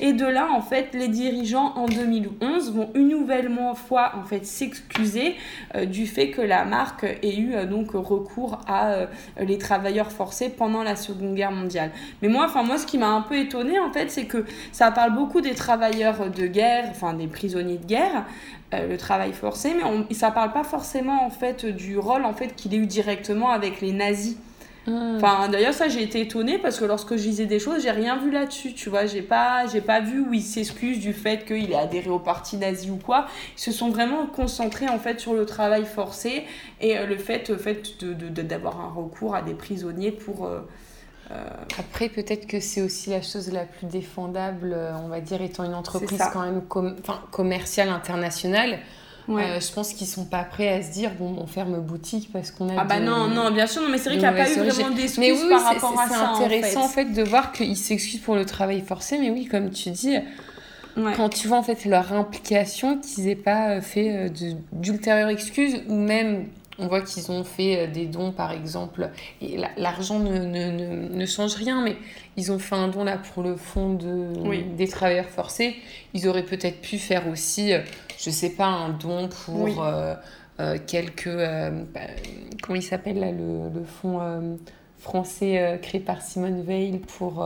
Et 0.00 0.14
de 0.14 0.24
là, 0.24 0.48
en 0.50 0.62
fait, 0.62 0.94
les 0.94 1.08
dirigeants 1.08 1.74
en 1.76 1.86
2011 1.86 2.72
vont 2.72 2.90
une 2.94 3.08
nouvelle 3.08 3.50
fois 3.74 4.12
en 4.16 4.24
fait 4.24 4.46
s'excuser 4.46 5.34
du 5.86 6.06
fait 6.06 6.30
que 6.30 6.40
la 6.40 6.64
marque 6.64 7.04
ait 7.04 7.36
eu 7.36 7.54
donc 7.66 7.90
recours 7.92 8.60
à 8.66 9.06
les 9.40 9.58
travailleurs 9.58 10.10
forcés 10.10 10.48
pendant 10.48 10.82
la 10.82 10.96
Seconde 10.96 11.34
Guerre 11.34 11.52
mondiale. 11.52 11.90
Mais 12.22 12.28
moi, 12.28 12.46
enfin 12.46 12.62
moi, 12.62 12.78
ce 12.78 12.86
qui 12.86 12.98
m'a 12.98 13.08
un 13.08 13.22
peu 13.22 13.36
étonné 13.36 13.78
en 13.78 13.92
fait, 13.92 14.10
c'est 14.10 14.26
que 14.26 14.44
ça 14.70 14.90
parle 15.02 15.16
beaucoup 15.16 15.40
des 15.40 15.54
travailleurs 15.54 16.30
de 16.30 16.46
guerre, 16.46 16.84
enfin 16.88 17.12
des 17.12 17.26
prisonniers 17.26 17.78
de 17.78 17.86
guerre, 17.86 18.24
euh, 18.72 18.86
le 18.86 18.96
travail 18.96 19.32
forcé, 19.32 19.74
mais 19.74 19.82
on, 19.82 20.06
ça 20.14 20.30
parle 20.30 20.52
pas 20.52 20.62
forcément 20.62 21.26
en 21.26 21.30
fait 21.30 21.66
du 21.66 21.98
rôle 21.98 22.24
en 22.24 22.32
fait 22.32 22.54
qu'il 22.54 22.72
ait 22.72 22.76
eu 22.76 22.86
directement 22.86 23.50
avec 23.50 23.80
les 23.80 23.90
nazis. 23.90 24.36
Hmm. 24.86 25.16
Enfin, 25.16 25.48
d'ailleurs, 25.48 25.74
ça, 25.74 25.88
j'ai 25.88 26.04
été 26.04 26.20
étonnée 26.20 26.58
parce 26.58 26.78
que 26.78 26.84
lorsque 26.84 27.16
je 27.16 27.24
lisais 27.24 27.46
des 27.46 27.58
choses, 27.58 27.82
j'ai 27.82 27.90
rien 27.90 28.16
vu 28.16 28.30
là-dessus, 28.30 28.74
tu 28.74 28.90
vois. 28.90 29.06
J'ai 29.06 29.22
pas, 29.22 29.66
j'ai 29.66 29.80
pas 29.80 30.00
vu 30.00 30.20
où 30.20 30.32
il 30.32 30.42
s'excuse 30.42 31.00
du 31.00 31.12
fait 31.12 31.44
qu'il 31.44 31.72
ait 31.72 31.76
adhéré 31.76 32.10
au 32.10 32.20
parti 32.20 32.56
nazi 32.56 32.90
ou 32.90 32.96
quoi. 32.96 33.26
Ils 33.56 33.60
se 33.60 33.72
sont 33.72 33.90
vraiment 33.90 34.26
concentrés, 34.26 34.88
en 34.88 34.98
fait, 34.98 35.18
sur 35.18 35.34
le 35.34 35.46
travail 35.46 35.84
forcé 35.84 36.44
et 36.80 36.96
euh, 36.96 37.06
le 37.06 37.16
fait, 37.16 37.56
fait 37.56 38.04
d'avoir 38.04 38.76
de, 38.76 38.80
un 38.80 38.88
recours 38.88 39.34
à 39.34 39.42
des 39.42 39.54
prisonniers 39.54 40.12
pour, 40.12 40.46
euh, 40.46 40.60
Après, 41.78 42.08
peut-être 42.08 42.46
que 42.46 42.60
c'est 42.60 42.82
aussi 42.82 43.10
la 43.10 43.22
chose 43.22 43.50
la 43.52 43.64
plus 43.64 43.86
défendable, 43.86 44.72
euh, 44.74 44.92
on 45.04 45.08
va 45.08 45.20
dire, 45.20 45.42
étant 45.42 45.64
une 45.64 45.74
entreprise 45.74 46.22
quand 46.32 46.42
même 46.42 46.62
commerciale 47.30 47.88
internationale. 47.88 48.78
Euh, 49.28 49.60
je 49.60 49.72
pense 49.72 49.94
qu'ils 49.94 50.08
sont 50.08 50.24
pas 50.24 50.42
prêts 50.42 50.68
à 50.68 50.82
se 50.82 50.90
dire 50.90 51.12
bon 51.16 51.36
on 51.38 51.46
ferme 51.46 51.80
boutique 51.80 52.30
parce 52.32 52.50
qu'on 52.50 52.68
a 52.68 52.72
ah 52.76 52.84
bah 52.84 52.98
non 52.98 53.28
non 53.28 53.52
bien 53.52 53.68
sûr 53.68 53.80
non 53.80 53.88
mais 53.88 53.96
c'est 53.96 54.08
vrai 54.08 54.18
qu'il 54.18 54.28
n'y 54.28 54.34
a 54.34 54.44
pas 54.44 54.50
eu 54.50 54.68
vraiment 54.68 54.90
d'excuses 54.90 55.48
par 55.48 55.62
rapport 55.62 56.00
à 56.00 56.08
ça 56.08 56.32
c'est 56.36 56.44
intéressant 56.44 56.84
en 56.86 56.88
fait. 56.88 57.04
de 57.04 57.22
voir 57.22 57.52
qu'ils 57.52 57.76
s'excusent 57.76 58.18
pour 58.20 58.34
le 58.34 58.44
travail 58.44 58.80
forcé 58.80 59.18
mais 59.18 59.30
oui 59.30 59.46
comme 59.46 59.70
tu 59.70 59.90
dis 59.90 60.16
quand 61.14 61.28
tu 61.28 61.46
vois 61.46 61.58
en 61.58 61.62
fait 61.62 61.84
leur 61.84 62.12
implication 62.12 62.98
qu'ils 62.98 63.28
aient 63.28 63.36
pas 63.36 63.80
fait 63.80 64.28
d'ultérieures 64.72 65.28
excuses 65.28 65.82
ou 65.88 65.94
même 65.94 66.46
on 66.78 66.86
voit 66.86 67.02
qu'ils 67.02 67.30
ont 67.30 67.44
fait 67.44 67.80
euh, 67.80 67.86
des 67.86 68.06
dons, 68.06 68.32
par 68.32 68.52
exemple, 68.52 69.10
et 69.40 69.58
l'argent 69.76 70.18
ne, 70.18 70.38
ne, 70.38 71.08
ne, 71.08 71.26
change 71.26 71.54
rien, 71.54 71.82
mais 71.82 71.96
ils 72.36 72.50
ont 72.50 72.58
fait 72.58 72.74
un 72.74 72.88
don 72.88 73.04
là 73.04 73.18
pour 73.18 73.42
le 73.42 73.56
fonds 73.56 73.94
de, 73.94 74.74
des 74.74 74.88
travailleurs 74.88 75.26
forcés. 75.26 75.76
Ils 76.14 76.28
auraient 76.28 76.44
peut-être 76.44 76.80
pu 76.80 76.98
faire 76.98 77.28
aussi, 77.28 77.72
euh, 77.72 77.80
je 78.18 78.30
sais 78.30 78.50
pas, 78.50 78.66
un 78.66 78.90
don 78.90 79.28
pour 79.28 79.84
euh, 79.84 80.14
quelques. 80.86 81.28
Bah, 81.28 82.00
comment 82.62 82.76
il 82.76 82.82
s'appelle 82.82 83.18
là, 83.18 83.30
le, 83.30 83.68
le 83.74 83.84
fonds 83.84 84.58
français 84.98 85.80
créé 85.82 86.00
par 86.00 86.22
Simone 86.22 86.62
Veil 86.62 86.98
pour. 86.98 87.44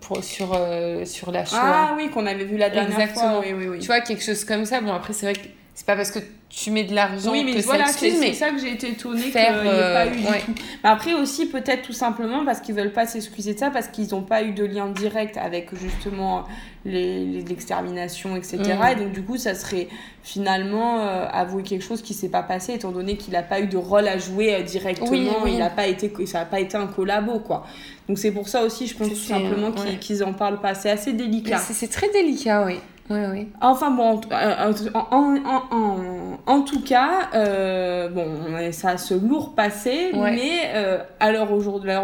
pour, 0.00 0.24
sur, 0.24 0.58
sur 1.04 1.32
la 1.32 1.44
Shoah. 1.44 1.60
Ah 1.62 1.94
oui, 1.96 2.08
qu'on 2.10 2.26
avait 2.26 2.44
vu 2.44 2.56
la 2.56 2.70
dernière 2.70 2.98
Exactement. 2.98 3.32
fois. 3.32 3.40
Oui, 3.40 3.52
oui, 3.52 3.68
oui. 3.68 3.78
Tu 3.80 3.86
vois, 3.86 4.00
quelque 4.00 4.22
chose 4.22 4.44
comme 4.44 4.64
ça. 4.64 4.80
Bon, 4.80 4.92
après, 4.92 5.12
c'est 5.12 5.26
vrai 5.26 5.34
que 5.34 5.48
c'est 5.74 5.86
pas 5.86 5.96
parce 5.96 6.10
que 6.10 6.20
tu 6.54 6.70
mets 6.70 6.84
de 6.84 6.94
l'argent 6.94 7.32
oui, 7.32 7.44
mais 7.44 7.54
que 7.54 7.62
voilà, 7.62 7.86
c'est 7.86 8.34
ça 8.34 8.50
que 8.50 8.58
j'ai 8.58 8.72
été 8.72 8.90
étonnée 8.90 9.22
qu'il 9.22 9.32
n'y 9.32 9.38
ait 9.40 9.94
pas 9.94 10.06
eu 10.06 10.10
du 10.10 10.22
tout. 10.22 10.52
Mais 10.84 10.90
après 10.90 11.14
aussi, 11.14 11.46
peut-être 11.46 11.82
tout 11.82 11.94
simplement 11.94 12.44
parce 12.44 12.60
qu'ils 12.60 12.74
veulent 12.74 12.92
pas 12.92 13.06
s'excuser 13.06 13.54
de 13.54 13.58
ça, 13.58 13.70
parce 13.70 13.88
qu'ils 13.88 14.10
n'ont 14.10 14.22
pas 14.22 14.42
eu 14.42 14.52
de 14.52 14.64
lien 14.64 14.88
direct 14.88 15.38
avec 15.38 15.74
justement 15.74 16.44
l'extermination, 16.84 18.36
etc. 18.36 18.58
Mm. 18.58 18.92
Et 18.92 19.02
donc, 19.02 19.12
du 19.12 19.22
coup, 19.22 19.38
ça 19.38 19.54
serait 19.54 19.88
finalement 20.22 21.00
euh, 21.00 21.26
avouer 21.32 21.62
quelque 21.62 21.84
chose 21.84 22.02
qui 22.02 22.12
s'est 22.12 22.28
pas 22.28 22.42
passé, 22.42 22.74
étant 22.74 22.92
donné 22.92 23.16
qu'il 23.16 23.32
n'a 23.32 23.42
pas 23.42 23.60
eu 23.60 23.66
de 23.66 23.78
rôle 23.78 24.06
à 24.06 24.18
jouer 24.18 24.54
euh, 24.54 24.62
directement, 24.62 25.46
il 25.46 25.62
a 25.62 25.70
pas 25.70 25.86
été, 25.86 26.12
ça 26.26 26.40
n'a 26.40 26.44
pas 26.44 26.60
été 26.60 26.76
un 26.76 26.86
collabo, 26.86 27.38
quoi. 27.38 27.64
Donc, 28.08 28.18
c'est 28.18 28.32
pour 28.32 28.48
ça 28.48 28.62
aussi, 28.62 28.86
je 28.86 28.96
pense 28.96 29.08
tout 29.08 29.14
simplement 29.14 29.72
qu'ils 30.00 30.22
en 30.22 30.34
parlent 30.34 30.60
pas. 30.60 30.74
C'est 30.74 30.90
assez 30.90 31.14
délicat. 31.14 31.58
C'est 31.58 31.90
très 31.90 32.10
délicat, 32.10 32.66
oui. 32.66 32.78
Oui, 33.10 33.20
oui. 33.32 33.48
Enfin 33.60 33.90
bon, 33.90 34.20
en, 34.30 35.00
en, 35.10 35.56
en, 35.70 36.38
en 36.46 36.60
tout 36.62 36.80
cas, 36.80 37.28
euh, 37.34 38.08
bon, 38.08 38.26
ça 38.70 38.90
a 38.90 38.96
ce 38.96 39.14
lourd 39.14 39.54
passé, 39.54 40.10
mais 40.14 40.70
euh, 40.74 40.98
à 41.20 41.32
l'heure 41.32 41.48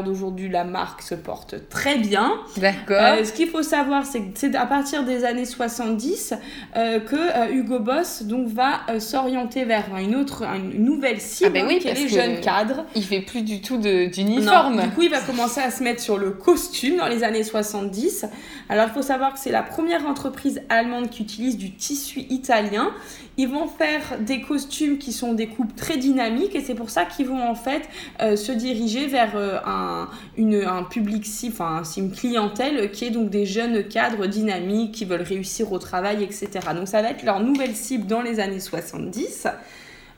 d'aujourd'hui, 0.02 0.48
la 0.48 0.64
marque 0.64 1.02
se 1.02 1.14
porte 1.14 1.68
très 1.68 1.96
bien. 1.98 2.32
D'accord. 2.56 2.96
Euh, 3.00 3.24
ce 3.24 3.32
qu'il 3.32 3.48
faut 3.48 3.62
savoir, 3.62 4.04
c'est 4.04 4.20
que 4.20 4.26
c'est 4.34 4.54
à 4.56 4.66
partir 4.66 5.04
des 5.04 5.24
années 5.24 5.44
70 5.44 6.34
que 6.74 7.52
Hugo 7.52 7.78
Boss 7.78 8.24
donc, 8.24 8.48
va 8.48 8.98
s'orienter 8.98 9.64
vers 9.64 9.84
une 9.98 10.16
autre, 10.16 10.42
une 10.42 10.84
nouvelle 10.84 11.20
cible, 11.20 11.50
ah 11.50 11.60
ben 11.60 11.66
oui, 11.66 11.78
qui 11.78 11.88
est 11.88 11.94
les 11.94 12.08
jeunes 12.08 12.40
cadres. 12.40 12.84
Il 12.94 13.04
fait 13.04 13.20
plus 13.20 13.42
du 13.42 13.60
tout 13.60 13.78
d'uniforme. 13.78 14.82
Du 14.82 14.90
coup, 14.90 15.02
il 15.02 15.10
va 15.10 15.20
commencer 15.20 15.60
à 15.60 15.70
se 15.70 15.82
mettre 15.82 16.02
sur 16.02 16.18
le 16.18 16.30
costume 16.30 16.96
dans 16.96 17.08
les 17.08 17.24
années 17.24 17.44
70. 17.44 18.26
Alors, 18.68 18.86
il 18.88 18.92
faut 18.92 19.02
savoir 19.02 19.32
que 19.32 19.38
c'est 19.38 19.52
la 19.52 19.62
première 19.62 20.06
entreprise 20.06 20.60
allemande 20.68 20.87
qui 21.10 21.22
utilisent 21.22 21.58
du 21.58 21.70
tissu 21.70 22.20
italien. 22.30 22.90
Ils 23.36 23.48
vont 23.48 23.68
faire 23.68 24.18
des 24.20 24.40
costumes 24.40 24.98
qui 24.98 25.12
sont 25.12 25.32
des 25.32 25.46
coupes 25.46 25.74
très 25.76 25.96
dynamiques 25.96 26.54
et 26.54 26.60
c'est 26.60 26.74
pour 26.74 26.90
ça 26.90 27.04
qu'ils 27.04 27.26
vont 27.26 27.42
en 27.42 27.54
fait 27.54 27.88
euh, 28.20 28.36
se 28.36 28.50
diriger 28.50 29.06
vers 29.06 29.36
euh, 29.36 29.58
un, 29.64 30.08
une, 30.36 30.56
un 30.56 30.82
public 30.82 31.24
cible, 31.24 31.54
enfin 31.54 31.82
une 31.96 32.10
clientèle 32.10 32.90
qui 32.90 33.04
est 33.04 33.10
donc 33.10 33.30
des 33.30 33.46
jeunes 33.46 33.86
cadres 33.86 34.26
dynamiques 34.26 34.92
qui 34.92 35.04
veulent 35.04 35.22
réussir 35.22 35.72
au 35.72 35.78
travail, 35.78 36.24
etc. 36.24 36.48
Donc 36.74 36.88
ça 36.88 37.02
va 37.02 37.10
être 37.10 37.22
leur 37.22 37.40
nouvelle 37.40 37.76
cible 37.76 38.06
dans 38.06 38.22
les 38.22 38.40
années 38.40 38.60
70. 38.60 39.46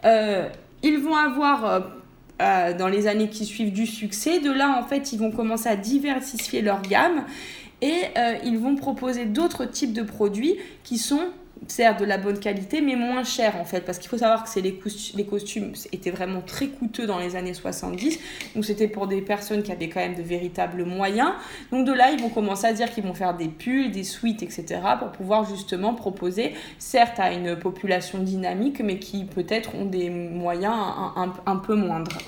Euh, 0.04 0.48
ils 0.82 0.98
vont 0.98 1.16
avoir 1.16 1.90
dans 2.38 2.88
les 2.88 3.06
années 3.06 3.28
qui 3.28 3.44
suivent 3.44 3.72
du 3.72 3.86
succès. 3.86 4.40
De 4.40 4.50
là, 4.50 4.74
en 4.78 4.82
fait, 4.82 5.12
ils 5.12 5.18
vont 5.18 5.30
commencer 5.30 5.68
à 5.68 5.76
diversifier 5.76 6.62
leur 6.62 6.80
gamme 6.80 7.26
et 7.82 8.04
euh, 8.16 8.36
ils 8.44 8.58
vont 8.58 8.76
proposer 8.76 9.24
d'autres 9.24 9.64
types 9.64 9.92
de 9.92 10.02
produits 10.02 10.56
qui 10.82 10.98
sont 10.98 11.30
certes 11.66 12.00
de 12.00 12.04
la 12.04 12.18
bonne 12.18 12.38
qualité 12.38 12.80
mais 12.80 12.96
moins 12.96 13.24
chers 13.24 13.56
en 13.56 13.64
fait. 13.64 13.80
Parce 13.82 13.98
qu'il 13.98 14.08
faut 14.08 14.18
savoir 14.18 14.44
que 14.44 14.60
les, 14.60 14.80
les, 15.14 15.26
costumes 15.26 15.72
étaient 15.92 16.10
vraiment 16.10 16.40
très 16.40 16.68
coûteux 16.68 17.06
dans 17.06 17.18
les 17.18 17.36
années 17.36 17.54
70 17.54 18.18
donc 18.54 18.64
c'était 18.64 18.88
pour 18.88 19.06
des 19.06 19.20
personnes 19.20 19.62
qui 19.62 19.72
avaient 19.72 19.88
quand 19.88 20.00
même 20.00 20.14
de 20.14 20.22
véritables 20.22 20.84
moyens. 20.84 21.32
Donc 21.70 21.86
de 21.86 21.92
là 21.92 22.10
ils 22.10 22.20
vont 22.20 22.28
commencer 22.28 22.66
à 22.66 22.72
dire 22.72 22.90
qu'ils 22.90 23.04
vont 23.04 23.14
faire 23.14 23.36
des 23.36 23.48
pulls 23.48 23.90
des 23.90 24.04
suites 24.04 24.42
etc 24.42 24.80
pour 24.98 25.10
pouvoir 25.12 25.48
justement 25.48 25.94
proposer 25.94 26.54
certes 26.78 27.18
à 27.18 27.32
une 27.32 27.56
population 27.58 28.18
dynamique 28.18 28.80
mais 28.80 28.98
qui 28.98 29.24
peut-être 29.24 29.74
ont 29.74 29.86
des 29.86 30.10
moyens 30.10 30.74
un, 31.46 31.56
peu 31.56 31.74
moindres. 31.74 32.18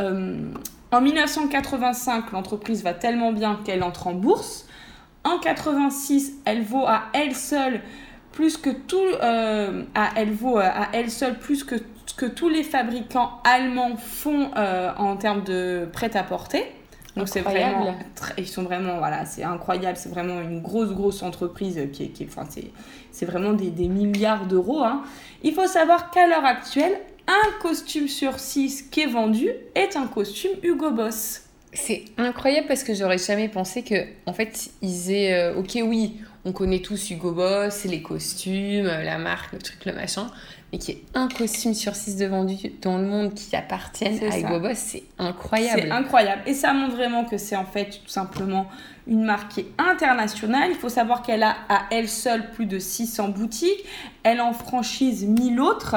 Euh, 0.00 0.52
en 0.92 1.00
1985 1.00 2.32
l'entreprise 2.32 2.82
va 2.82 2.94
tellement 2.94 3.32
bien 3.32 3.60
qu'elle 3.64 3.82
entre 3.82 4.06
en 4.06 4.14
bourse 4.14 4.66
en 5.24 5.38
86, 5.38 6.32
elle 6.44 6.62
vaut 6.62 6.86
à 6.86 7.04
elle 7.12 7.34
seule 7.34 7.80
plus 8.32 8.56
que 8.56 8.70
tout, 8.70 8.96
euh, 9.22 9.82
à, 9.94 10.10
elle 10.16 10.32
vaut 10.32 10.58
euh, 10.58 10.62
à 10.62 10.88
elle 10.92 11.10
seule 11.10 11.38
plus 11.38 11.64
que 11.64 11.76
que 12.16 12.26
tous 12.26 12.48
les 12.48 12.64
fabricants 12.64 13.40
allemands 13.44 13.96
font 13.96 14.50
euh, 14.56 14.90
en 14.98 15.16
termes 15.16 15.42
de 15.42 15.88
prêt-à-porter. 15.92 16.64
Donc 17.16 17.28
c'est 17.28 17.40
vraiment, 17.40 17.94
ils 18.38 18.46
sont 18.46 18.62
vraiment, 18.62 18.98
voilà, 18.98 19.24
c'est 19.24 19.42
incroyable, 19.42 19.96
c'est 19.96 20.10
vraiment 20.10 20.40
une 20.40 20.60
grosse, 20.60 20.90
grosse 20.90 21.22
entreprise 21.22 21.80
qui 21.92 22.04
est, 22.04 22.08
qui 22.08 22.26
enfin, 22.26 22.46
c'est 23.10 23.26
vraiment 23.26 23.52
des, 23.52 23.70
des 23.70 23.88
milliards 23.88 24.46
d'euros. 24.46 24.84
Hein. 24.84 25.02
Il 25.42 25.54
faut 25.54 25.66
savoir 25.66 26.10
qu'à 26.10 26.26
l'heure 26.26 26.44
actuelle, 26.44 27.00
un 27.26 27.60
costume 27.60 28.06
sur 28.06 28.38
six 28.38 28.82
qui 28.82 29.00
est 29.00 29.06
vendu 29.06 29.48
est 29.74 29.96
un 29.96 30.06
costume 30.06 30.52
Hugo 30.62 30.90
Boss. 30.90 31.49
C'est 31.72 32.04
incroyable 32.18 32.66
parce 32.66 32.82
que 32.82 32.94
j'aurais 32.94 33.18
jamais 33.18 33.48
pensé 33.48 33.82
que, 33.82 33.94
en 34.26 34.32
fait, 34.32 34.70
ils 34.82 35.12
aient. 35.12 35.34
Euh, 35.34 35.56
ok, 35.56 35.78
oui, 35.84 36.16
on 36.44 36.52
connaît 36.52 36.80
tous 36.80 37.10
Hugo 37.10 37.32
Boss, 37.32 37.84
les 37.84 38.02
costumes, 38.02 38.86
euh, 38.86 39.02
la 39.04 39.18
marque, 39.18 39.52
le 39.52 39.58
truc, 39.58 39.84
le 39.84 39.92
machin, 39.92 40.28
mais 40.72 40.78
qu'il 40.78 40.94
y 40.94 40.98
ait 40.98 41.02
un 41.14 41.28
costume 41.28 41.74
sur 41.74 41.94
six 41.94 42.16
de 42.16 42.26
vendu 42.26 42.56
dans 42.82 42.98
le 42.98 43.06
monde 43.06 43.34
qui 43.34 43.54
appartienne 43.54 44.18
à 44.30 44.38
Hugo 44.38 44.58
Boss, 44.58 44.78
c'est 44.78 45.04
incroyable. 45.18 45.82
C'est 45.82 45.90
incroyable. 45.90 46.42
Et 46.46 46.54
ça 46.54 46.72
montre 46.72 46.96
vraiment 46.96 47.24
que 47.24 47.38
c'est 47.38 47.56
en 47.56 47.66
fait 47.66 48.00
tout 48.04 48.10
simplement 48.10 48.68
une 49.06 49.24
marque 49.24 49.52
qui 49.52 49.60
est 49.60 49.70
internationale. 49.78 50.70
Il 50.70 50.76
faut 50.76 50.88
savoir 50.88 51.22
qu'elle 51.22 51.42
a 51.42 51.56
à 51.68 51.82
elle 51.90 52.08
seule 52.08 52.50
plus 52.50 52.66
de 52.66 52.78
600 52.78 53.28
boutiques. 53.28 53.84
Elle 54.22 54.40
en 54.40 54.52
franchise 54.52 55.24
1000 55.26 55.60
autres. 55.60 55.96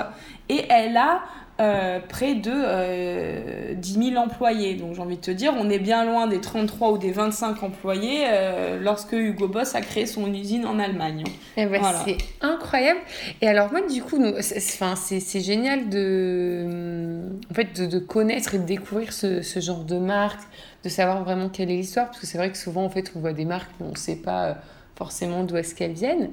Et 0.50 0.66
elle 0.70 0.98
a 0.98 1.24
euh, 1.60 2.00
près 2.10 2.34
de 2.34 2.52
euh, 2.52 3.74
10 3.76 4.12
000 4.12 4.16
employés. 4.16 4.74
Donc 4.74 4.96
j'ai 4.96 5.02
envie 5.02 5.18
de 5.18 5.22
te 5.22 5.30
dire, 5.30 5.54
on 5.56 5.70
est 5.70 5.78
bien 5.78 6.04
loin 6.04 6.26
des 6.26 6.42
33 6.42 6.94
ou 6.94 6.98
des 6.98 7.12
25 7.12 7.62
employés 7.62 8.24
euh, 8.28 8.80
lorsque 8.82 9.12
Hugo 9.12 9.48
Boss 9.48 9.76
a 9.76 9.82
créé 9.82 10.08
son 10.08 10.34
usine 10.34 10.66
en 10.66 10.80
Allemagne. 10.80 11.24
Eh 11.56 11.68
ben, 11.68 11.80
C'est 12.06 12.18
incroyable. 12.42 13.00
Et 13.42 13.48
alors 13.48 13.72
moi, 13.72 13.82
du 13.82 14.02
coup, 14.02 14.20
c'est 14.42 15.42
génial 15.42 15.90
de, 15.90 17.22
en 17.52 17.54
fait, 17.54 17.80
de, 17.80 17.86
de, 17.86 18.00
connaître 18.00 18.56
et 18.56 18.58
de 18.58 18.66
découvrir 18.66 19.14
ce, 19.14 19.44
ce, 19.44 19.60
genre 19.60 19.84
de 19.84 20.00
marque, 20.00 20.42
de 20.84 20.90
savoir 20.90 21.24
vraiment 21.24 21.50
quelle 21.50 21.70
est 21.70 21.76
l'histoire, 21.76 22.08
parce 22.08 22.20
que 22.20 22.26
c'est 22.26 22.40
vrai 22.40 22.52
que 22.52 22.58
souvent, 22.58 22.84
en 22.84 22.90
fait, 22.90 23.12
on 23.16 23.20
voit 23.20 23.34
des 23.34 23.46
marques, 23.46 23.70
mais 23.80 23.86
on 23.86 23.92
ne 23.92 23.98
sait 23.98 24.16
pas 24.16 24.46
euh, 24.46 24.54
forcément 24.96 25.44
d'où 25.44 25.56
est-ce 25.58 25.76
qu'elles 25.76 25.94
viennent. 25.94 26.30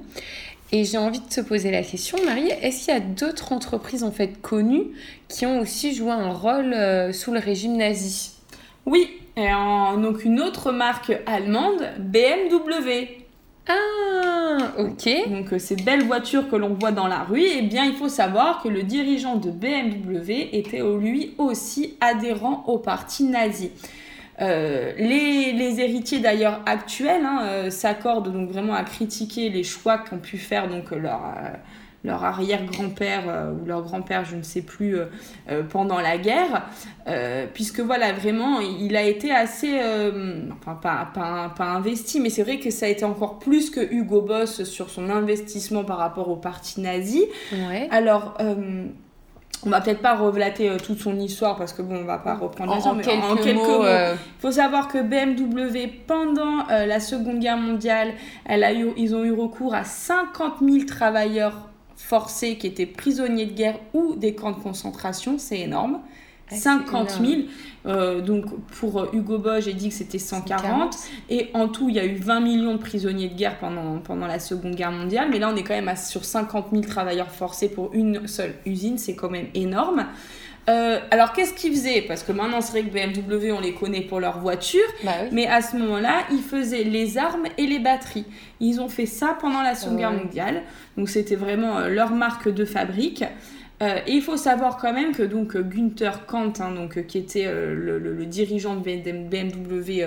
Et 0.73 0.85
j'ai 0.85 0.97
envie 0.97 1.19
de 1.19 1.27
te 1.27 1.41
poser 1.41 1.69
la 1.69 1.83
question, 1.83 2.17
Marie, 2.25 2.47
est-ce 2.61 2.85
qu'il 2.85 2.93
y 2.93 2.97
a 2.97 3.01
d'autres 3.01 3.51
entreprises 3.51 4.03
en 4.03 4.11
fait 4.11 4.41
connues 4.41 4.87
qui 5.27 5.45
ont 5.45 5.59
aussi 5.59 5.93
joué 5.93 6.11
un 6.11 6.31
rôle 6.31 6.73
euh, 6.73 7.11
sous 7.11 7.33
le 7.33 7.39
régime 7.39 7.75
nazi? 7.75 8.31
Oui, 8.85 9.09
et 9.35 9.53
en, 9.53 9.97
donc 9.97 10.23
une 10.23 10.39
autre 10.39 10.71
marque 10.71 11.11
allemande, 11.25 11.89
BMW. 11.99 13.21
Ah, 13.67 14.71
ok. 14.77 15.09
Donc 15.29 15.53
euh, 15.53 15.59
ces 15.59 15.75
belles 15.75 16.03
voitures 16.03 16.49
que 16.49 16.55
l'on 16.55 16.73
voit 16.73 16.91
dans 16.93 17.07
la 17.07 17.23
rue, 17.23 17.43
eh 17.43 17.61
bien 17.63 17.83
il 17.83 17.95
faut 17.95 18.09
savoir 18.09 18.63
que 18.63 18.69
le 18.69 18.83
dirigeant 18.83 19.35
de 19.35 19.51
BMW 19.51 20.49
était 20.53 20.81
lui 20.97 21.33
aussi 21.37 21.97
adhérent 21.99 22.63
au 22.67 22.77
parti 22.77 23.25
nazi. 23.25 23.71
Euh, 24.41 24.93
les, 24.97 25.51
les, 25.51 25.79
héritiers 25.81 26.19
d'ailleurs 26.19 26.61
actuels 26.65 27.25
hein, 27.25 27.41
euh, 27.43 27.69
s'accordent 27.69 28.33
donc 28.33 28.49
vraiment 28.49 28.73
à 28.73 28.83
critiquer 28.83 29.49
les 29.49 29.63
choix 29.63 29.99
qu'ont 29.99 30.17
pu 30.17 30.37
faire 30.37 30.67
donc 30.67 30.89
leur, 30.89 31.21
euh, 31.25 31.49
leur 32.03 32.23
arrière-grand-père 32.23 33.53
ou 33.53 33.65
leur 33.67 33.83
grand-père, 33.83 34.25
je 34.25 34.35
ne 34.35 34.41
sais 34.41 34.63
plus, 34.63 34.97
pendant 35.69 35.99
la 35.99 36.17
guerre, 36.17 36.65
puisque 37.53 37.79
voilà, 37.79 38.11
vraiment, 38.11 38.59
il 38.59 38.95
a 38.95 39.03
été 39.03 39.29
assez, 39.31 39.79
enfin 40.51 40.73
pas, 40.81 41.11
pas, 41.13 41.53
pas, 41.55 41.65
investi, 41.65 42.19
mais 42.19 42.31
c'est 42.31 42.41
vrai 42.41 42.57
que 42.57 42.71
ça 42.71 42.87
a 42.87 42.89
été 42.89 43.05
encore 43.05 43.37
plus 43.37 43.69
que 43.69 43.81
Hugo 43.93 44.21
Boss 44.21 44.63
sur 44.63 44.89
son 44.89 45.11
investissement 45.11 45.83
par 45.83 45.99
rapport 45.99 46.29
au 46.29 46.37
parti 46.37 46.81
nazi. 46.81 47.23
Ouais. 47.51 47.87
Alors, 47.91 48.35
on 49.65 49.69
va 49.69 49.81
peut-être 49.81 50.01
pas 50.01 50.15
relater 50.15 50.69
euh, 50.69 50.77
toute 50.77 50.99
son 50.99 51.17
histoire 51.19 51.55
parce 51.55 51.73
que 51.73 51.81
bon, 51.81 51.97
on 52.01 52.05
va 52.05 52.17
pas 52.17 52.35
reprendre 52.35 52.73
en, 52.73 52.95
mais 52.95 53.03
quelques 53.03 53.23
en 53.23 53.35
quelques 53.35 53.55
mots. 53.55 53.79
mots. 53.79 53.85
euh, 53.85 54.15
Il 54.15 54.41
faut 54.41 54.51
savoir 54.51 54.87
que 54.87 54.97
BMW, 55.01 55.87
pendant 56.07 56.67
euh, 56.69 56.85
la 56.85 56.99
Seconde 56.99 57.39
Guerre 57.39 57.57
mondiale, 57.57 58.13
elle 58.45 58.63
a 58.63 58.73
eu, 58.73 58.87
ils 58.97 59.13
ont 59.15 59.23
eu 59.23 59.31
recours 59.31 59.73
à 59.75 59.83
50 59.83 60.55
000 60.61 60.85
travailleurs 60.85 61.69
forcés 61.95 62.57
qui 62.57 62.67
étaient 62.67 62.87
prisonniers 62.87 63.45
de 63.45 63.53
guerre 63.53 63.77
ou 63.93 64.15
des 64.15 64.33
camps 64.33 64.51
de 64.51 64.59
concentration. 64.61 65.37
C'est 65.37 65.59
énorme. 65.59 65.99
Ouais, 66.51 66.57
c'est 66.57 66.63
50 66.63 67.09
000. 67.11 67.23
énorme. 67.23 67.43
Euh, 67.87 68.21
donc 68.21 68.45
pour 68.79 69.01
euh, 69.01 69.09
Hugo 69.11 69.39
Boss, 69.39 69.65
j'ai 69.65 69.73
dit 69.73 69.89
que 69.89 69.95
c'était 69.95 70.19
140. 70.19 70.93
140. 70.93 70.97
Et 71.29 71.49
en 71.55 71.67
tout, 71.67 71.89
il 71.89 71.95
y 71.95 71.99
a 71.99 72.05
eu 72.05 72.15
20 72.15 72.39
millions 72.41 72.73
de 72.73 72.79
prisonniers 72.79 73.29
de 73.29 73.33
guerre 73.35 73.57
pendant, 73.57 73.97
pendant 73.99 74.27
la 74.27 74.39
Seconde 74.39 74.75
Guerre 74.75 74.91
mondiale. 74.91 75.29
Mais 75.31 75.39
là, 75.39 75.49
on 75.51 75.55
est 75.55 75.63
quand 75.63 75.73
même 75.73 75.87
à, 75.87 75.95
sur 75.95 76.23
50 76.23 76.67
000 76.71 76.83
travailleurs 76.83 77.31
forcés 77.31 77.69
pour 77.69 77.89
une 77.93 78.27
seule 78.27 78.53
usine. 78.65 78.97
C'est 78.99 79.15
quand 79.15 79.29
même 79.31 79.47
énorme. 79.55 80.05
Euh, 80.69 80.99
alors, 81.09 81.33
qu'est-ce 81.33 81.55
qu'ils 81.55 81.71
faisaient? 81.73 82.03
Parce 82.03 82.21
que 82.21 82.31
maintenant, 82.31 82.61
c'est 82.61 82.71
vrai 82.79 82.83
que 82.83 82.93
BMW, 82.93 83.51
on 83.51 83.59
les 83.59 83.73
connaît 83.73 84.01
pour 84.01 84.19
leurs 84.19 84.37
voitures. 84.37 84.79
Bah 85.03 85.11
oui. 85.23 85.29
Mais 85.31 85.47
à 85.47 85.63
ce 85.63 85.75
moment-là, 85.77 86.19
ils 86.31 86.43
faisaient 86.43 86.83
les 86.83 87.17
armes 87.17 87.45
et 87.57 87.65
les 87.65 87.79
batteries. 87.79 88.25
Ils 88.59 88.79
ont 88.79 88.89
fait 88.89 89.07
ça 89.07 89.35
pendant 89.41 89.63
la 89.63 89.73
Seconde 89.73 89.95
Ouais. 89.95 90.01
Guerre 90.01 90.11
mondiale. 90.13 90.61
Donc, 90.97 91.09
c'était 91.09 91.35
vraiment 91.35 91.79
leur 91.87 92.11
marque 92.11 92.47
de 92.47 92.63
fabrique. 92.63 93.23
Euh, 93.81 93.99
et 94.05 94.13
il 94.13 94.21
faut 94.21 94.37
savoir 94.37 94.77
quand 94.77 94.93
même 94.93 95.11
que 95.11 95.23
donc 95.23 95.55
euh, 95.55 95.63
Günther 95.63 96.25
Kant, 96.27 96.53
hein, 96.59 96.75
euh, 96.75 97.01
qui 97.01 97.17
était 97.17 97.51
le, 97.51 98.25
dirigeant 98.25 98.75
de 98.75 98.81
BMW 98.81 100.05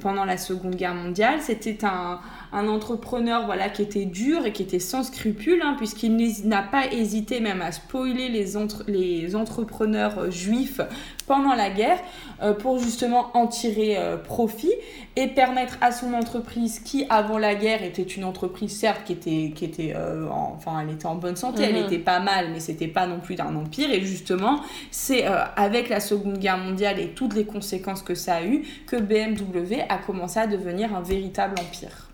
pendant 0.00 0.26
la 0.26 0.36
Seconde 0.36 0.74
Guerre 0.74 0.94
mondiale, 0.94 1.40
c'était 1.40 1.78
un, 1.84 2.20
un 2.52 2.68
entrepreneur 2.68 3.44
voilà, 3.46 3.68
qui 3.68 3.82
était 3.82 4.04
dur 4.04 4.46
et 4.46 4.52
qui 4.52 4.62
était 4.62 4.78
sans 4.78 5.02
scrupules, 5.02 5.60
hein, 5.64 5.74
puisqu'il 5.76 6.16
n'a 6.48 6.62
pas 6.62 6.86
hésité 6.92 7.40
même 7.40 7.62
à 7.62 7.72
spoiler 7.72 8.28
les, 8.28 8.56
entre- 8.56 8.84
les 8.88 9.34
entrepreneurs 9.36 10.18
euh, 10.18 10.30
juifs 10.30 10.80
pendant 11.26 11.54
la 11.54 11.70
guerre 11.70 11.98
euh, 12.42 12.52
pour 12.54 12.78
justement 12.78 13.30
en 13.34 13.48
tirer 13.48 13.96
euh, 13.98 14.16
profit 14.16 14.70
et 15.16 15.26
permettre 15.26 15.76
à 15.80 15.90
son 15.90 16.12
entreprise 16.14 16.78
qui 16.78 17.04
avant 17.10 17.38
la 17.38 17.54
guerre 17.56 17.82
était 17.82 18.02
une 18.02 18.22
entreprise 18.24 18.70
certes 18.78 19.02
qui 19.04 19.12
était 19.12 19.52
qui 19.54 19.64
était 19.64 19.92
euh, 19.96 20.28
en- 20.28 20.52
enfin 20.56 20.80
elle 20.82 20.90
était 20.94 21.06
en 21.06 21.16
bonne 21.16 21.34
santé 21.34 21.64
elle 21.64 21.74
Mhm. 21.76 21.86
était 21.86 21.98
pas 21.98 22.20
mal 22.20 22.50
mais 22.52 22.60
c'était 22.60 22.86
pas 22.86 23.06
non 23.08 23.18
plus 23.18 23.34
d'un 23.34 23.56
empire 23.56 23.90
et 23.90 24.02
justement 24.02 24.60
c'est 24.92 25.24
avec 25.24 25.88
la 25.88 25.98
seconde 25.98 26.38
guerre 26.38 26.58
mondiale 26.58 27.00
et 27.00 27.08
toutes 27.08 27.34
les 27.34 27.44
conséquences 27.44 28.02
que 28.02 28.14
ça 28.14 28.36
a 28.36 28.44
eu 28.44 28.62
que 28.86 28.96
BMW 28.96 29.80
a 29.88 29.98
commencé 29.98 30.38
à 30.38 30.46
devenir 30.46 30.94
un 30.94 31.00
véritable 31.02 31.56
empire 31.60 32.05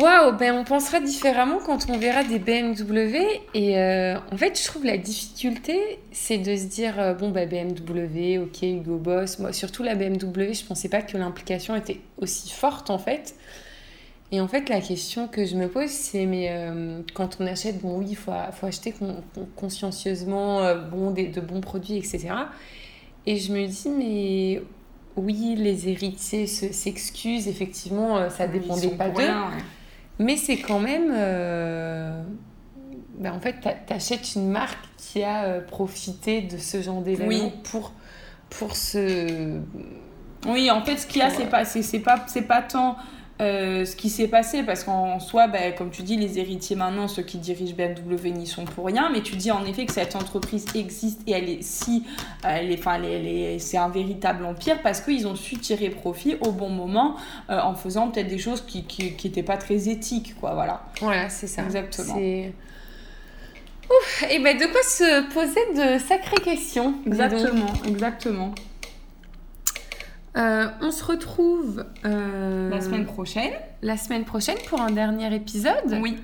Waouh, 0.00 0.36
ben 0.36 0.54
on 0.54 0.64
pensera 0.64 0.98
différemment 1.00 1.58
quand 1.64 1.86
on 1.90 1.98
verra 1.98 2.24
des 2.24 2.38
BMW. 2.38 3.16
Et 3.54 3.78
euh, 3.78 4.16
en 4.32 4.36
fait, 4.36 4.58
je 4.58 4.64
trouve 4.66 4.84
la 4.84 4.96
difficulté, 4.96 5.98
c'est 6.12 6.38
de 6.38 6.56
se 6.56 6.64
dire 6.64 6.98
euh, 6.98 7.12
bon, 7.14 7.30
bah, 7.30 7.44
BMW, 7.46 8.38
ok, 8.38 8.62
Hugo 8.62 8.96
Boss. 8.96 9.38
Moi, 9.38 9.52
surtout 9.52 9.82
la 9.82 9.94
BMW, 9.94 10.54
je 10.54 10.64
pensais 10.64 10.88
pas 10.88 11.02
que 11.02 11.16
l'implication 11.18 11.76
était 11.76 12.00
aussi 12.18 12.50
forte 12.50 12.88
en 12.90 12.98
fait. 12.98 13.34
Et 14.32 14.40
en 14.40 14.46
fait, 14.48 14.68
la 14.68 14.80
question 14.80 15.26
que 15.26 15.44
je 15.44 15.56
me 15.56 15.68
pose, 15.68 15.90
c'est 15.90 16.24
mais 16.24 16.48
euh, 16.50 17.00
quand 17.14 17.38
on 17.40 17.46
achète, 17.46 17.80
bon, 17.82 17.98
oui, 17.98 18.06
il 18.10 18.16
faut, 18.16 18.32
faut 18.52 18.66
acheter 18.66 18.92
con- 18.92 19.22
con- 19.34 19.48
consciencieusement 19.56 20.60
bon, 20.90 21.10
des, 21.10 21.26
de 21.26 21.40
bons 21.40 21.60
produits, 21.60 21.96
etc. 21.96 22.28
Et 23.26 23.36
je 23.38 23.52
me 23.52 23.66
dis, 23.66 23.88
mais 23.88 24.62
oui, 25.16 25.56
les 25.58 25.88
héritiers 25.88 26.46
se- 26.46 26.72
s'excusent, 26.72 27.48
effectivement, 27.48 28.30
ça 28.30 28.46
dépendait 28.46 28.86
pas 28.96 29.08
d'eux. 29.08 29.26
Mais 30.20 30.36
c'est 30.36 30.58
quand 30.58 30.78
même. 30.80 31.10
euh, 31.12 32.22
ben, 33.18 33.32
en 33.32 33.40
fait, 33.40 33.54
t'a- 33.60 33.72
t'achètes 33.72 34.34
une 34.36 34.48
marque 34.50 34.78
qui 34.96 35.22
a 35.22 35.44
euh, 35.44 35.60
profité 35.60 36.42
de 36.42 36.58
ce 36.58 36.80
genre 36.82 37.00
d'événement 37.02 37.46
Oui. 37.46 37.52
pour, 37.64 37.92
pour 38.50 38.76
se. 38.76 39.58
Oui, 40.46 40.70
en 40.70 40.82
fait, 40.84 40.96
ce 40.98 41.06
qu'il 41.06 41.20
y 41.20 41.24
a, 41.24 41.30
c'est 41.30 41.46
pas, 41.46 41.64
c'est 41.64 41.98
pas, 42.00 42.24
c'est 42.28 42.42
pas 42.42 42.62
tant 42.62 42.96
euh, 43.40 43.86
ce 43.86 43.96
qui 43.96 44.10
s'est 44.10 44.28
passé, 44.28 44.62
parce 44.62 44.84
qu'en 44.84 45.18
soi, 45.18 45.48
ben, 45.48 45.74
comme 45.74 45.90
tu 45.90 46.02
dis, 46.02 46.16
les 46.16 46.38
héritiers 46.38 46.76
maintenant, 46.76 47.08
ceux 47.08 47.22
qui 47.22 47.38
dirigent 47.38 47.74
BMW 47.74 48.28
n'y 48.30 48.46
sont 48.46 48.66
pour 48.66 48.84
rien, 48.86 49.08
mais 49.10 49.22
tu 49.22 49.36
dis 49.36 49.50
en 49.50 49.64
effet 49.64 49.86
que 49.86 49.92
cette 49.92 50.14
entreprise 50.14 50.66
existe 50.74 51.22
et 51.26 51.32
elle 51.32 51.48
est 51.48 51.62
si, 51.62 52.04
elle 52.44 52.70
est, 52.70 52.78
enfin, 52.78 53.00
c'est 53.58 53.78
un 53.78 53.88
véritable 53.88 54.44
empire 54.44 54.82
parce 54.82 55.00
qu'ils 55.00 55.26
ont 55.26 55.36
su 55.36 55.56
tirer 55.56 55.88
profit 55.88 56.36
au 56.42 56.52
bon 56.52 56.68
moment 56.68 57.16
euh, 57.48 57.58
en 57.60 57.74
faisant 57.74 58.10
peut-être 58.10 58.28
des 58.28 58.38
choses 58.38 58.60
qui, 58.66 58.84
qui, 58.84 59.14
qui 59.14 59.30
pas 59.42 59.56
très 59.56 59.88
éthiques, 59.88 60.34
quoi, 60.38 60.52
voilà. 60.54 60.82
Voilà, 61.00 61.30
c'est 61.30 61.46
ça. 61.46 61.62
Exactement. 61.62 62.16
Ouf, 63.90 64.24
et 64.30 64.38
ben 64.38 64.56
de 64.56 64.66
quoi 64.66 64.82
se 64.82 65.32
poser 65.32 65.60
de 65.74 65.98
sacrées 65.98 66.42
questions. 66.42 66.94
Exactement, 67.06 67.72
exactement. 67.88 68.54
Euh, 70.36 70.68
on 70.80 70.90
se 70.92 71.02
retrouve 71.04 71.84
euh, 72.04 72.70
La 72.70 72.80
semaine 72.80 73.04
prochaine. 73.06 73.52
la 73.82 73.96
semaine 73.96 74.24
prochaine 74.24 74.58
pour 74.68 74.80
un 74.80 74.90
dernier 74.90 75.34
épisode. 75.34 75.98
Oui. 76.00 76.18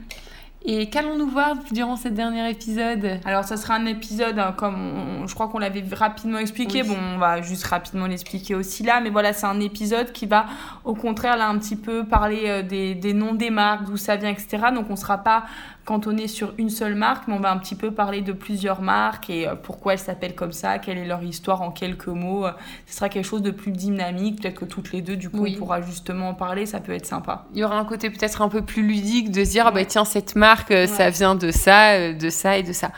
Et 0.69 0.91
qu'allons-nous 0.91 1.29
voir 1.29 1.55
durant 1.71 1.95
ce 1.95 2.09
dernier 2.09 2.51
épisode? 2.51 3.21
Alors, 3.25 3.45
ça 3.45 3.57
sera 3.57 3.75
un 3.75 3.87
épisode, 3.87 4.37
hein, 4.41 4.53
comme 4.57 4.75
on- 5.23 5.27
je 5.29 5.33
crois 5.33 5.47
qu'on 5.47 5.61
l'avait 5.61 5.85
rapidement 5.93 6.39
expliqué. 6.39 6.83
Oui. 6.83 6.89
Bon, 6.89 6.97
on 7.15 7.19
va 7.19 7.41
juste 7.41 7.65
rapidement 7.65 8.07
l'expliquer 8.07 8.57
aussi 8.57 8.83
là. 8.83 9.01
Mais 9.01 9.11
voilà, 9.11 9.33
c'est 9.33 9.47
un 9.47 9.61
épisode 9.61 10.11
qui 10.11 10.27
va, 10.27 10.47
au 10.85 10.95
contraire, 10.95 11.37
là, 11.37 11.49
un 11.49 11.57
petit 11.59 11.77
peu 11.77 12.05
parler 12.05 12.43
euh, 12.47 12.63
des, 12.63 12.97
des 12.97 13.13
noms 13.15 13.35
des 13.35 13.51
marques, 13.51 13.85
d'où 13.85 13.97
ça 13.97 14.17
vient, 14.17 14.31
etc. 14.31 14.59
Donc, 14.75 14.87
on 14.89 14.95
ne 14.95 14.99
sera 14.99 15.19
pas 15.19 15.45
cantonné 15.85 16.27
sur 16.27 16.53
une 16.59 16.69
seule 16.69 16.97
marque, 16.97 17.29
mais 17.29 17.35
on 17.35 17.39
va 17.39 17.53
un 17.53 17.59
petit 17.59 17.77
peu 17.77 17.93
parler 17.93 18.21
de 18.21 18.33
plusieurs 18.33 18.83
marques 18.83 19.31
et 19.31 19.47
euh, 19.47 19.55
pourquoi 19.55 19.93
elles 19.93 20.01
s'appellent 20.01 20.35
comme 20.35 20.51
ça, 20.51 20.81
quelle 20.81 20.99
est 20.99 21.07
leur 21.07 21.23
histoire 21.23 21.63
en 21.63 21.71
quelques 21.71 22.09
mots. 22.09 22.45
Euh, 22.45 22.51
Ce 22.87 22.97
sera 22.97 23.09
quelque 23.09 23.25
chose 23.25 23.43
de 23.43 23.53
plus 23.53 23.71
dynamique. 23.71 24.43
Peut-être 24.43 24.59
que 24.59 24.65
toutes 24.65 24.91
les 24.91 25.01
deux, 25.01 25.15
du 25.15 25.31
coup, 25.31 25.43
Oui. 25.43 25.53
on 25.55 25.59
pourra 25.61 25.81
justement 25.83 26.31
en 26.31 26.35
parler. 26.35 26.67
Ça 26.67 26.81
peut 26.81 26.91
être 26.91 27.07
sympa. 27.07 27.45
Il 27.55 27.61
y 27.61 27.65
aura 27.65 27.79
un 27.79 27.85
côté 27.85 28.11
peut-être 28.11 28.43
un 28.43 28.49
peu 28.49 28.63
plus 28.63 28.83
ludique 28.83 29.31
de 29.31 29.45
se 29.45 29.51
dire, 29.51 29.69
ah 29.69 29.71
bah 29.71 29.85
tiens, 29.85 30.05
cette 30.05 30.35
marque, 30.35 30.56
euh, 30.71 30.87
ça 30.87 31.05
Ouais. 31.05 31.11
vient 31.11 31.35
de 31.35 31.51
ça, 31.51 31.93
euh, 31.93 32.13
de 32.13 32.31
ça 32.31 32.57
et 32.57 32.63
de 32.63 32.73
ça. 32.73 32.91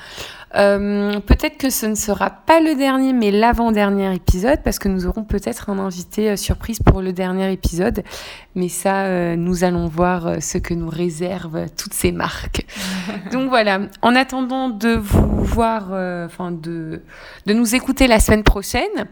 Euh, 0.54 1.20
peut-être 1.20 1.58
que 1.58 1.70
ce 1.70 1.86
ne 1.86 1.94
sera 1.94 2.30
pas 2.30 2.60
le 2.60 2.74
dernier, 2.74 3.12
mais 3.12 3.30
l'avant-dernier 3.30 4.14
épisode, 4.14 4.60
parce 4.64 4.78
que 4.78 4.88
nous 4.88 5.06
aurons 5.06 5.24
peut-être 5.24 5.70
un 5.70 5.78
invité 5.78 6.30
euh, 6.30 6.36
surprise 6.36 6.78
pour 6.80 7.02
le 7.02 7.12
dernier 7.12 7.52
épisode. 7.52 8.02
Mais 8.54 8.68
ça, 8.68 9.04
euh, 9.04 9.36
nous 9.36 9.62
allons 9.64 9.86
voir 9.86 10.42
ce 10.42 10.58
que 10.58 10.74
nous 10.74 10.88
réservent 10.88 11.66
toutes 11.76 11.94
ces 11.94 12.12
marques. 12.12 12.66
Donc 13.32 13.48
voilà, 13.48 13.80
en 14.02 14.14
attendant 14.14 14.68
de 14.68 14.94
vous 14.94 15.44
voir, 15.44 15.84
enfin 16.26 16.50
de, 16.50 17.02
de 17.46 17.52
nous 17.54 17.74
écouter 17.74 18.06
la 18.06 18.20
semaine 18.20 18.42
prochaine, 18.42 19.06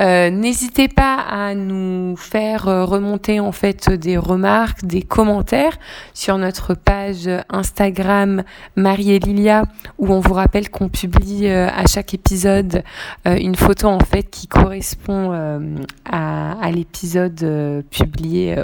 euh, 0.00 0.30
n'hésitez 0.30 0.88
pas 0.88 1.16
à 1.16 1.54
nous 1.54 2.16
faire 2.16 2.64
remonter 2.64 3.40
en 3.40 3.52
fait 3.52 3.90
des 3.90 4.16
remarques, 4.16 4.84
des 4.84 5.02
commentaires 5.02 5.78
sur 6.14 6.38
notre 6.38 6.74
page 6.74 7.28
Instagram 7.50 8.42
Marie 8.76 9.12
et 9.12 9.18
Lilia 9.18 9.62
où 9.98 10.12
on 10.12 10.20
vous 10.20 10.34
rappelle 10.34 10.70
qu'on 10.78 10.88
publie 10.88 11.48
euh, 11.48 11.68
à 11.68 11.86
chaque 11.86 12.14
épisode 12.14 12.84
euh, 13.26 13.36
une 13.36 13.56
photo 13.56 13.88
en 13.88 13.98
fait 13.98 14.22
qui 14.22 14.46
correspond 14.46 15.32
euh, 15.32 15.58
à, 16.04 16.52
à 16.64 16.70
l'épisode 16.70 17.84
publié 17.90 18.62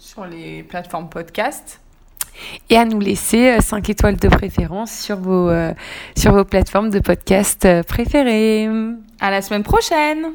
Sur 0.00 0.26
les 0.26 0.64
plateformes 0.64 1.08
podcast. 1.08 1.80
et 2.68 2.76
à 2.76 2.84
nous 2.84 2.98
laisser 2.98 3.60
5 3.60 3.88
étoiles 3.90 4.16
de 4.16 4.28
préférence 4.28 4.90
sur 4.92 5.16
vos, 5.16 5.48
euh, 5.48 5.72
sur 6.16 6.32
vos 6.32 6.44
plateformes 6.44 6.90
de 6.90 6.98
podcast 6.98 7.66
préférées. 7.86 8.68
À 9.20 9.30
la 9.30 9.40
semaine 9.40 9.62
prochaine! 9.62 10.26